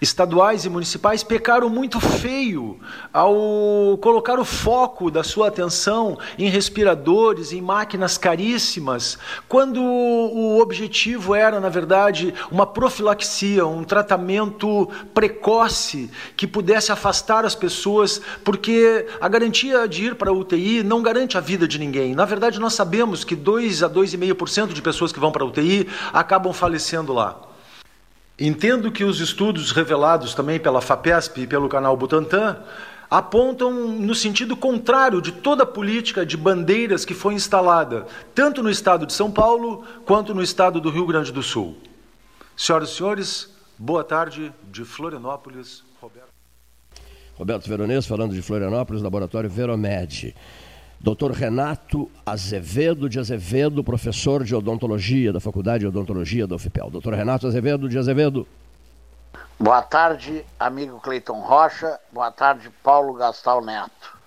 [0.00, 2.78] estaduais e municipais pecaram muito feio
[3.12, 9.18] ao colocar o foco da sua atenção em respiradores, em máquinas caríssimas,
[9.48, 17.54] quando o objetivo era, na verdade, uma profilaxia, um tratamento precoce que pudesse afastar as
[17.54, 22.14] pessoas, porque a garantia de ir para a UTI não garante a vida de ninguém.
[22.14, 25.88] Na verdade, nós sabemos que 2 a 2,5% de pessoas que vão para a UTI
[26.12, 27.40] acabam falecendo lá.
[28.38, 32.56] Entendo que os estudos revelados também pela FAPESP e pelo canal Butantan
[33.10, 38.70] apontam no sentido contrário de toda a política de bandeiras que foi instalada, tanto no
[38.70, 41.76] estado de São Paulo quanto no estado do Rio Grande do Sul.
[42.56, 43.50] Senhoras e senhores,
[43.82, 46.28] Boa tarde, de Florianópolis, Roberto.
[47.34, 50.36] Roberto Veronês, falando de Florianópolis, Laboratório Veromed.
[51.00, 56.90] Doutor Renato Azevedo de Azevedo, professor de odontologia da Faculdade de Odontologia da UFPEL.
[56.90, 58.46] Doutor Renato Azevedo de Azevedo.
[59.58, 61.98] Boa tarde, amigo Cleiton Rocha.
[62.12, 64.18] Boa tarde, Paulo Gastal Neto.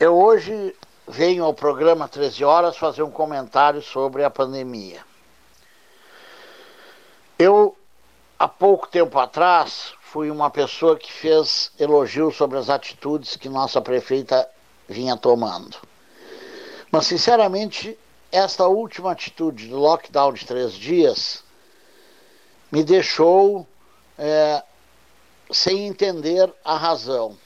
[0.00, 0.74] Eu hoje
[1.06, 5.02] venho ao programa 13 horas fazer um comentário sobre a pandemia.
[7.38, 7.76] Eu,
[8.42, 13.80] há pouco tempo atrás, fui uma pessoa que fez elogios sobre as atitudes que nossa
[13.80, 14.50] prefeita
[14.88, 15.76] vinha tomando.
[16.90, 17.96] Mas, sinceramente,
[18.32, 21.44] esta última atitude do lockdown de três dias
[22.72, 23.64] me deixou
[24.18, 24.60] é,
[25.52, 27.38] sem entender a razão.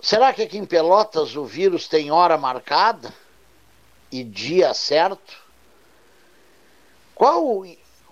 [0.00, 3.12] Será que aqui em Pelotas o vírus tem hora marcada
[4.12, 5.42] e dia certo?
[7.16, 7.64] Qual,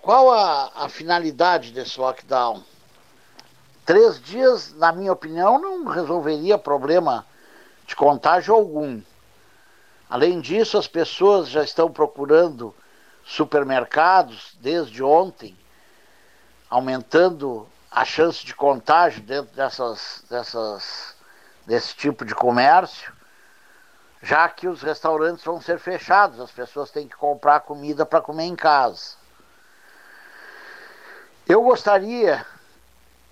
[0.03, 2.61] qual a, a finalidade desse lockdown?
[3.87, 7.25] Três dias, na minha opinião, não resolveria problema
[7.87, 9.01] de contágio algum.
[10.11, 12.75] Além disso, as pessoas já estão procurando
[13.25, 15.57] supermercados desde ontem,
[16.69, 21.15] aumentando a chance de contágio dentro dessas, dessas,
[21.65, 23.13] desse tipo de comércio,
[24.21, 28.45] já que os restaurantes vão ser fechados, as pessoas têm que comprar comida para comer
[28.45, 29.22] em casa.
[31.53, 32.47] Eu gostaria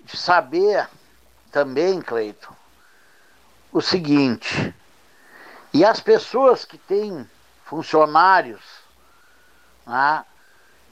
[0.01, 0.87] de saber
[1.51, 2.53] também, Cleiton,
[3.71, 4.75] o seguinte:
[5.73, 7.27] e as pessoas que têm
[7.65, 8.61] funcionários,
[9.87, 10.23] né,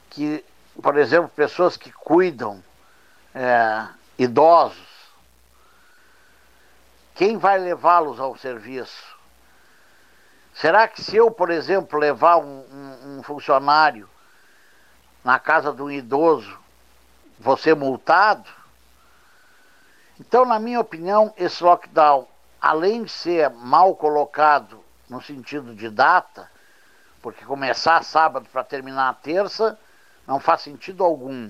[0.09, 0.43] que,
[0.81, 2.63] por exemplo, pessoas que cuidam
[3.35, 3.87] é,
[4.17, 4.89] idosos,
[7.13, 9.15] quem vai levá-los ao serviço?
[10.55, 14.09] Será que se eu, por exemplo, levar um, um, um funcionário
[15.23, 16.57] na casa de um idoso,
[17.57, 18.49] ser multado?
[20.19, 22.27] Então, na minha opinião, esse lockdown,
[22.61, 26.49] além de ser mal colocado no sentido de data,
[27.21, 29.79] porque começar sábado para terminar terça
[30.27, 31.49] não faz sentido algum.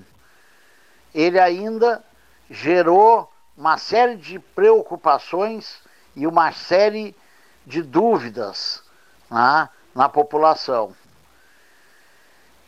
[1.14, 2.02] Ele ainda
[2.48, 5.80] gerou uma série de preocupações
[6.16, 7.14] e uma série
[7.66, 8.82] de dúvidas
[9.30, 10.94] né, na população.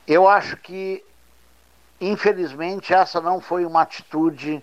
[0.07, 1.05] Eu acho que,
[2.03, 4.62] infelizmente, essa não foi uma atitude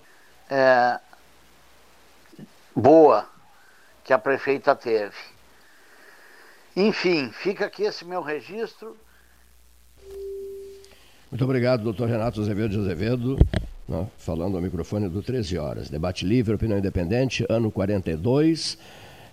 [0.49, 0.99] é,
[2.75, 3.27] boa
[4.03, 5.15] que a prefeita teve.
[6.75, 8.95] Enfim, fica aqui esse meu registro.
[11.31, 13.37] Muito obrigado, doutor Renato Azevedo de Azevedo,
[13.87, 15.89] né, falando ao microfone do 13 horas.
[15.89, 18.77] Debate livre, opinião independente, ano 42.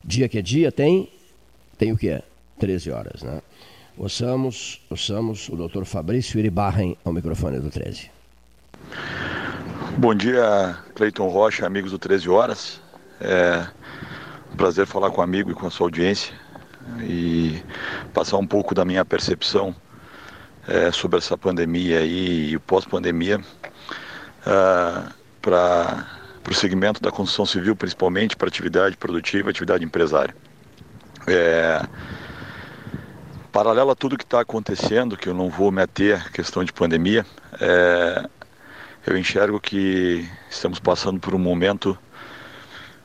[0.04, 1.10] Dia que é dia tem?
[1.78, 2.22] Tem o que é?
[2.58, 3.42] 13 horas, né?
[3.98, 8.10] Ouçamos, ouçamos o doutor Fabrício Iribarren ao microfone do 13.
[9.96, 12.78] Bom dia, Cleiton Rocha, amigos do 13 Horas.
[13.18, 13.66] É
[14.52, 16.34] um prazer falar com amigo e com a sua audiência
[17.00, 17.62] e
[18.12, 19.74] passar um pouco da minha percepção
[20.68, 26.06] é, sobre essa pandemia aí, e o pós-pandemia uh, para
[26.46, 30.36] o segmento da construção civil, principalmente para atividade produtiva, atividade empresária.
[31.26, 31.82] É,
[33.56, 37.24] paralelo a tudo que está acontecendo, que eu não vou meter a questão de pandemia,
[37.58, 38.28] é,
[39.06, 41.96] eu enxergo que estamos passando por um momento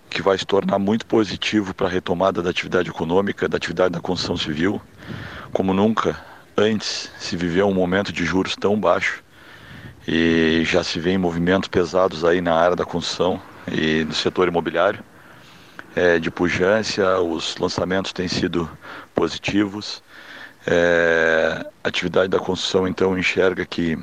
[0.10, 4.02] que vai se tornar muito positivo para a retomada da atividade econômica, da atividade da
[4.02, 4.82] construção civil.
[5.54, 6.20] Como nunca
[6.58, 9.24] antes se viveu um momento de juros tão baixo
[10.06, 13.42] e já se vê movimentos pesados aí na área da construção
[13.72, 15.02] e no setor imobiliário.
[15.96, 18.70] É, de pujança, os lançamentos têm sido
[19.16, 20.04] positivos.
[20.66, 23.98] É, a atividade da construção então enxerga que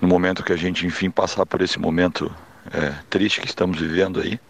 [0.00, 2.30] no momento que a gente enfim passar por esse momento
[2.72, 4.40] é, triste que estamos vivendo aí,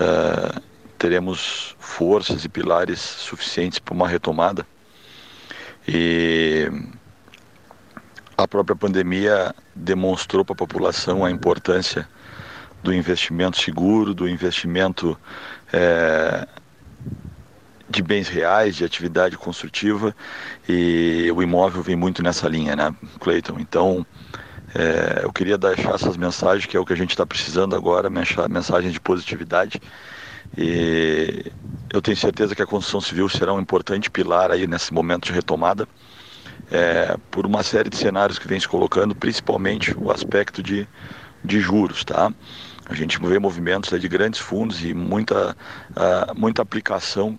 [0.00, 0.60] uh,
[0.98, 4.66] teremos forças e pilares suficientes para uma retomada.
[5.86, 6.70] E
[8.36, 12.08] a própria pandemia demonstrou para a população a importância
[12.82, 15.18] do investimento seguro, do investimento
[15.72, 16.46] é,
[17.88, 20.14] de bens reais, de atividade construtiva,
[20.68, 23.58] e o imóvel vem muito nessa linha, né, Cleiton?
[23.58, 24.06] Então,
[24.74, 28.10] é, eu queria deixar essas mensagens, que é o que a gente está precisando agora,
[28.10, 29.80] mensagens de positividade.
[30.56, 31.50] E
[31.92, 35.32] eu tenho certeza que a construção civil será um importante pilar aí nesse momento de
[35.32, 35.86] retomada,
[36.70, 40.86] é, por uma série de cenários que vem se colocando, principalmente o aspecto de,
[41.44, 42.32] de juros, tá?
[42.88, 45.56] A gente vê movimentos de grandes fundos e muita,
[45.90, 47.38] uh, muita aplicação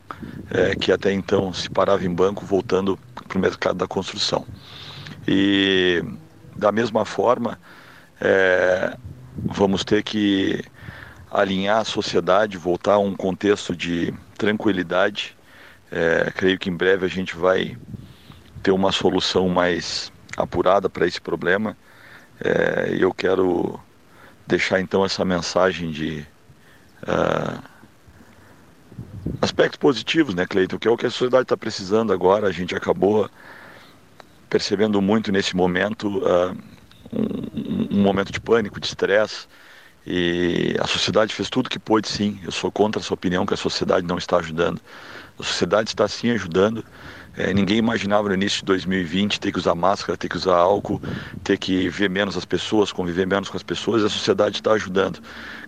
[0.52, 2.98] é, que até então se parava em banco voltando
[3.28, 4.46] para o mercado da construção.
[5.28, 6.04] E
[6.56, 7.60] da mesma forma,
[8.20, 8.96] é,
[9.46, 10.64] vamos ter que
[11.32, 15.38] alinhar a sociedade, voltar a um contexto de tranquilidade.
[15.92, 17.78] É, creio que em breve a gente vai
[18.62, 21.78] ter uma solução mais apurada para esse problema.
[22.44, 23.80] É, eu quero
[24.50, 26.26] deixar então essa mensagem de
[27.04, 27.64] uh,
[29.42, 30.80] aspectos positivos, né, Cleiton?
[30.80, 32.48] Que é o que a sociedade está precisando agora.
[32.48, 33.30] A gente acabou
[34.50, 36.58] percebendo muito nesse momento uh,
[37.14, 39.48] um, um, momento de pânico, de estresse.
[40.06, 42.40] E a sociedade fez tudo que pôde, sim.
[42.44, 44.82] Eu sou contra essa opinião que a sociedade não está ajudando.
[45.38, 46.84] A sociedade está sim ajudando.
[47.40, 51.02] É, ninguém imaginava no início de 2020 ter que usar máscara, ter que usar álcool,
[51.42, 54.04] ter que ver menos as pessoas, conviver menos com as pessoas.
[54.04, 55.22] A sociedade está ajudando.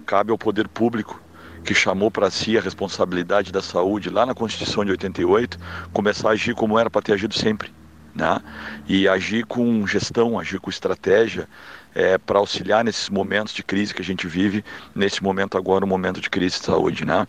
[0.05, 1.21] Cabe ao poder público
[1.63, 5.57] que chamou para si a responsabilidade da saúde lá na Constituição de 88,
[5.93, 7.71] começar a agir como era para ter agido sempre.
[8.13, 8.41] Né?
[8.85, 11.47] E agir com gestão, agir com estratégia
[11.95, 14.61] é, para auxiliar nesses momentos de crise que a gente vive,
[14.93, 17.05] nesse momento agora, um momento de crise de saúde.
[17.05, 17.25] Né?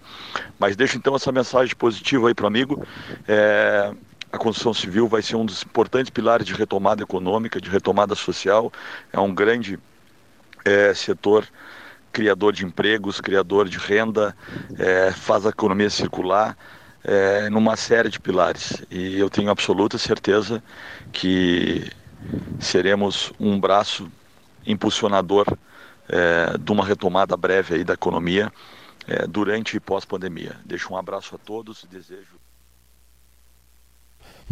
[0.59, 2.85] Mas deixo então essa mensagem positiva aí para o amigo.
[3.28, 3.93] É,
[4.32, 8.72] a construção civil vai ser um dos importantes pilares de retomada econômica, de retomada social.
[9.12, 9.78] É um grande
[10.64, 11.46] é, setor
[12.10, 14.34] criador de empregos, criador de renda,
[14.78, 16.56] é, faz a economia circular
[17.04, 18.82] é, numa série de pilares.
[18.90, 20.62] E eu tenho absoluta certeza
[21.12, 21.90] que
[22.59, 24.10] seremos um braço
[24.66, 25.46] impulsionador
[26.09, 28.52] é, de uma retomada breve aí da economia
[29.06, 30.56] é, durante e pós-pandemia.
[30.64, 32.31] Deixo um abraço a todos e desejo.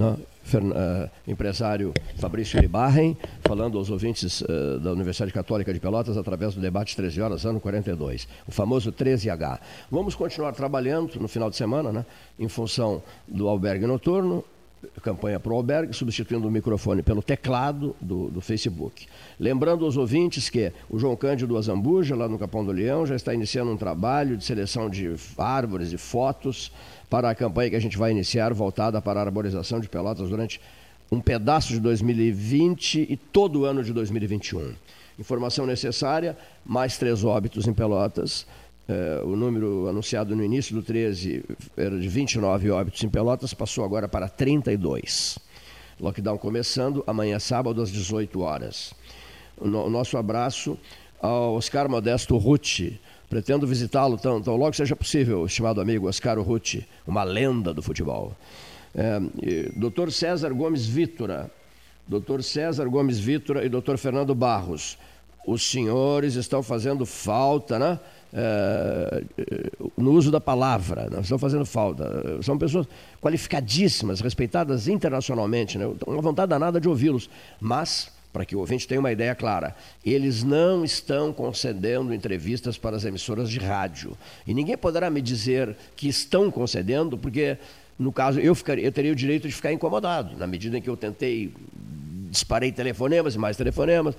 [0.01, 6.55] Não, uh, empresário Fabrício Libarren, falando aos ouvintes uh, da Universidade Católica de Pelotas através
[6.55, 9.59] do debate 13 horas, ano 42, o famoso 13H.
[9.91, 12.07] Vamos continuar trabalhando no final de semana, né,
[12.39, 14.43] em função do albergue noturno,
[15.03, 19.07] campanha para o albergue, substituindo o microfone pelo teclado do, do, Facebook.
[19.39, 23.35] Lembrando aos ouvintes que o João Cândido Azambuja, lá no Capão do Leão, já está
[23.35, 26.73] iniciando um trabalho de seleção de árvores e fotos
[27.09, 30.61] para a campanha que a gente vai iniciar, voltada para a arborização de Pelotas durante
[31.11, 34.75] um pedaço de 2020 e todo o ano de 2021.
[35.19, 38.47] Informação necessária: mais três óbitos em Pelotas.
[38.91, 41.45] É, o número anunciado no início do 13
[41.77, 45.39] era de 29 óbitos em Pelotas, passou agora para 32.
[46.01, 48.93] Lockdown começando amanhã, sábado, às 18 horas.
[49.57, 50.77] O, no, o nosso abraço
[51.23, 52.99] ao Oscar Modesto Rucci,
[53.29, 58.37] Pretendo visitá-lo tão, tão logo seja possível, estimado amigo Oscar Rutti, uma lenda do futebol.
[58.93, 59.21] É,
[59.77, 60.11] Dr.
[60.11, 61.49] César Gomes Vítora,
[62.09, 62.43] Dr.
[62.43, 63.97] César Gomes Vítora e Dr.
[63.99, 64.99] Fernando Barros,
[65.47, 68.01] os senhores estão fazendo falta, né?
[68.33, 69.25] É,
[69.97, 71.21] no uso da palavra, né?
[71.21, 72.41] estão fazendo falta.
[72.43, 72.87] São pessoas
[73.21, 75.91] qualificadíssimas, respeitadas internacionalmente, né?
[76.07, 77.29] uma vontade danada de ouvi-los,
[77.61, 79.75] mas para que o ouvinte tenha uma ideia clara,
[80.05, 84.17] eles não estão concedendo entrevistas para as emissoras de rádio.
[84.47, 87.59] E ninguém poderá me dizer que estão concedendo, porque,
[87.99, 90.89] no caso, eu, ficaria, eu teria o direito de ficar incomodado, na medida em que
[90.89, 91.53] eu tentei,
[92.31, 94.15] disparei telefonemas e mais telefonemas,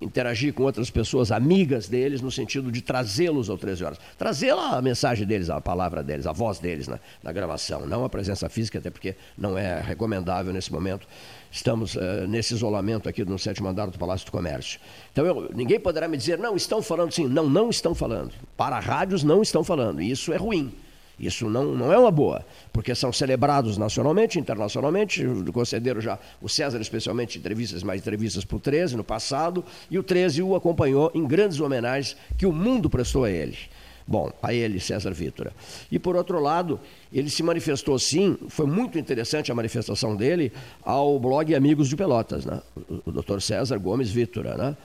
[0.00, 3.98] interagir com outras pessoas amigas deles, no sentido de trazê-los ao 13 horas.
[4.16, 8.08] Trazer a mensagem deles, a palavra deles, a voz deles na, na, gravação, não a
[8.08, 11.06] presença física, até porque não é recomendável nesse momento.
[11.50, 14.78] Estamos uh, nesse isolamento aqui no sétimo andar do Palácio do Comércio.
[15.12, 17.26] Então, eu, ninguém poderá me dizer, não, estão falando sim.
[17.26, 18.32] Não, não estão falando.
[18.56, 20.02] Para rádios, não estão falando.
[20.02, 20.72] E isso é ruim.
[21.18, 25.24] Isso não, não é uma boa, porque são celebrados nacionalmente, internacionalmente.
[25.52, 30.02] Concederam já o César, especialmente, entrevistas, mais entrevistas para o 13 no passado, e o
[30.02, 33.58] 13 o acompanhou em grandes homenagens que o mundo prestou a ele.
[34.06, 35.52] Bom, a ele, César Vítora.
[35.92, 36.80] E por outro lado,
[37.12, 40.50] ele se manifestou sim, foi muito interessante a manifestação dele
[40.82, 42.62] ao blog Amigos de Pelotas, né?
[42.74, 44.76] o, o doutor César Gomes Vítora, né?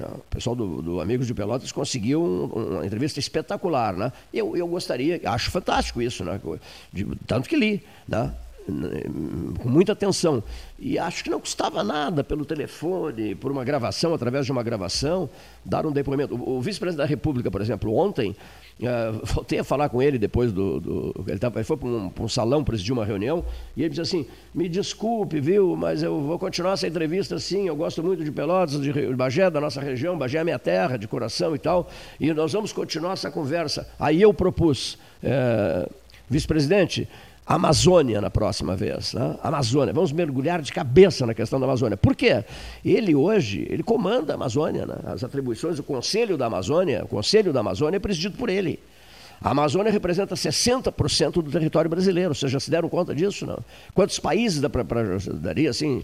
[0.00, 4.12] O pessoal do, do, Amigos de Pelotas conseguiu um, uma entrevista espetacular, né?
[4.32, 6.40] Eu, eu gostaria, acho fantástico isso, né?
[6.92, 8.34] De, tanto que li, né?
[9.62, 10.42] com muita atenção.
[10.78, 15.28] E acho que não custava nada pelo telefone, por uma gravação, através de uma gravação,
[15.64, 16.34] dar um depoimento.
[16.34, 18.36] O, o vice-presidente da República, por exemplo, ontem,
[18.82, 20.80] uh, voltei a falar com ele depois do.
[20.80, 23.44] do ele, tava, ele, foi para um, um, salão presidir uma reunião,
[23.76, 27.66] e ele disse assim: me desculpe, viu, mas eu vou continuar essa entrevista sim.
[27.66, 31.08] Eu gosto muito de Pelotas, de Bagé, da nossa região, Bagé é minha terra, de
[31.08, 31.88] coração e tal,
[32.20, 33.88] e nós vamos continuar essa conversa.
[33.98, 35.90] Aí eu propus, uh,
[36.28, 37.08] vice-presidente,
[37.48, 39.14] Amazônia na próxima vez.
[39.14, 39.34] Né?
[39.42, 41.96] Amazônia, vamos mergulhar de cabeça na questão da Amazônia.
[41.96, 42.44] Por quê?
[42.84, 44.96] Ele hoje, ele comanda a Amazônia, né?
[45.06, 48.78] as atribuições do Conselho da Amazônia, o Conselho da Amazônia é presidido por ele.
[49.40, 52.34] A Amazônia representa 60% do território brasileiro.
[52.34, 53.46] Vocês já se deram conta disso?
[53.46, 53.58] Não?
[53.94, 54.84] Quantos países dá para
[55.34, 56.02] daria assim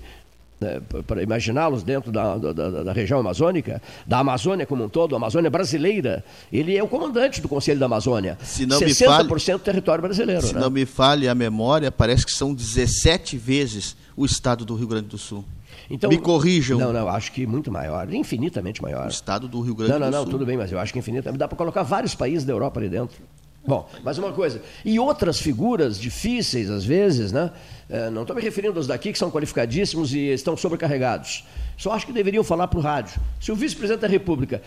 [0.60, 5.18] né, para imaginá-los dentro da, da, da, região amazônica, da Amazônia como um todo, a
[5.18, 8.38] Amazônia brasileira, ele é o comandante do Conselho da Amazônia.
[8.42, 10.46] Se não 60% me fale, do território brasileiro.
[10.46, 10.60] Se né?
[10.60, 15.08] não me falhe a memória, parece que são 17 vezes o estado do Rio Grande
[15.08, 15.44] do Sul.
[15.90, 16.78] Então, me corrijam.
[16.78, 19.06] Não, não, acho que muito maior, infinitamente maior.
[19.06, 20.12] O estado do Rio Grande não, do não, Sul.
[20.12, 21.38] Não, não, não, tudo bem, mas eu acho que infinitamente.
[21.38, 23.18] Dá para colocar vários países da Europa ali dentro.
[23.66, 24.60] Bom, mais uma coisa.
[24.84, 27.50] E outras figuras difíceis, às vezes, né?
[27.88, 31.44] É, não estou me referindo aos daqui que são qualificadíssimos e estão sobrecarregados.
[31.76, 33.20] Só acho que deveriam falar para o rádio.
[33.40, 34.60] Se o vice-presidente da República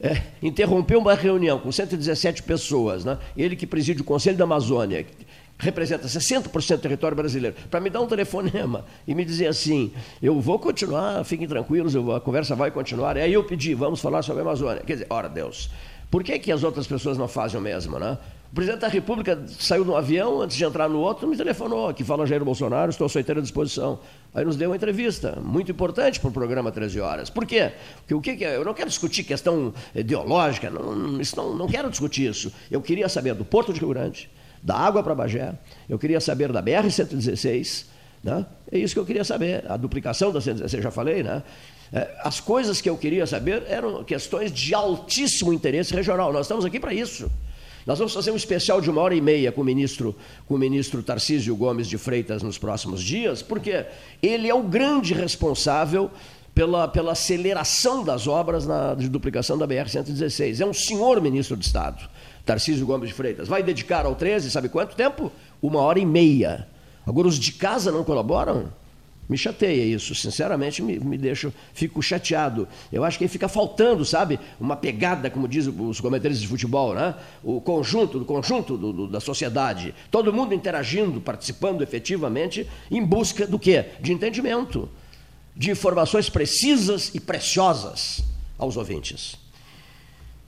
[0.00, 3.18] é, interrompeu uma reunião com 117 pessoas, né?
[3.36, 5.04] ele que preside o Conselho da Amazônia,
[5.58, 9.92] representa 60% do território brasileiro, para me dar um telefonema e me dizer assim:
[10.22, 13.16] eu vou continuar, fiquem tranquilos, vou, a conversa vai continuar.
[13.16, 14.82] E aí eu pedi, vamos falar sobre a Amazônia.
[14.86, 15.68] Quer dizer, ora Deus,
[16.10, 18.16] por que, que as outras pessoas não fazem o mesmo, né?
[18.50, 21.92] O presidente da República saiu de um avião, antes de entrar no outro, me telefonou,
[21.92, 24.00] que fala Jair Bolsonaro, estou à sua inteira disposição.
[24.34, 27.28] Aí nos deu uma entrevista, muito importante para o programa 13 Horas.
[27.28, 27.72] Por quê?
[27.98, 28.56] Porque o que, que é?
[28.56, 32.50] Eu não quero discutir questão ideológica, não, isso não, não quero discutir isso.
[32.70, 34.30] Eu queria saber do Porto de Rio Grande,
[34.62, 35.52] da água para Bagé,
[35.86, 37.84] eu queria saber da BR-116,
[38.24, 38.46] né?
[38.72, 41.42] é isso que eu queria saber, a duplicação da 116, já falei, né?
[41.92, 46.32] É, as coisas que eu queria saber eram questões de altíssimo interesse regional.
[46.32, 47.30] Nós estamos aqui para isso.
[47.88, 50.14] Nós vamos fazer um especial de uma hora e meia com o ministro,
[50.46, 53.86] com o ministro Tarcísio Gomes de Freitas nos próximos dias, porque
[54.22, 56.10] ele é o grande responsável
[56.54, 60.60] pela, pela aceleração das obras na, de duplicação da BR-116.
[60.60, 62.06] É um senhor ministro de Estado,
[62.44, 63.48] Tarcísio Gomes de Freitas.
[63.48, 65.32] Vai dedicar ao 13, sabe quanto tempo?
[65.62, 66.68] Uma hora e meia.
[67.06, 68.70] Agora, os de casa não colaboram?
[69.28, 72.66] Me chateia isso, sinceramente me, me deixo, fico chateado.
[72.90, 76.94] Eu acho que aí fica faltando, sabe, uma pegada, como dizem os comentaristas de futebol,
[76.94, 77.14] né?
[77.44, 83.58] O conjunto, do conjunto do, da sociedade, todo mundo interagindo, participando efetivamente, em busca do
[83.58, 83.86] quê?
[84.00, 84.88] De entendimento,
[85.54, 88.24] de informações precisas e preciosas
[88.56, 89.36] aos ouvintes.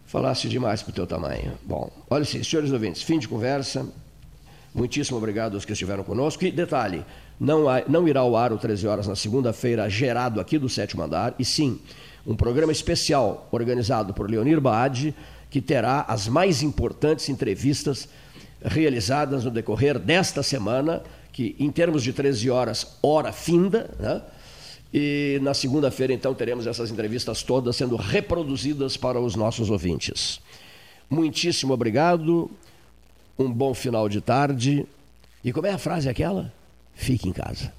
[0.07, 1.53] Falasse demais para o teu tamanho.
[1.63, 3.87] Bom, olha assim, senhores ouvintes, fim de conversa.
[4.75, 6.45] Muitíssimo obrigado aos que estiveram conosco.
[6.45, 7.05] E detalhe,
[7.39, 11.03] não, há, não irá ao ar o 13 horas na segunda-feira, gerado aqui do sétimo
[11.03, 11.81] andar, e sim
[12.27, 15.15] um programa especial organizado por Leonir Baade,
[15.49, 18.09] que terá as mais importantes entrevistas
[18.63, 21.03] realizadas no decorrer desta semana,
[21.33, 24.23] que em termos de 13 horas, hora finda, né?
[24.93, 30.41] E na segunda-feira, então, teremos essas entrevistas todas sendo reproduzidas para os nossos ouvintes.
[31.09, 32.51] Muitíssimo obrigado,
[33.43, 34.87] um bom final de tarde.
[35.43, 36.53] E como é a frase aquela?
[36.95, 37.73] Fique em casa.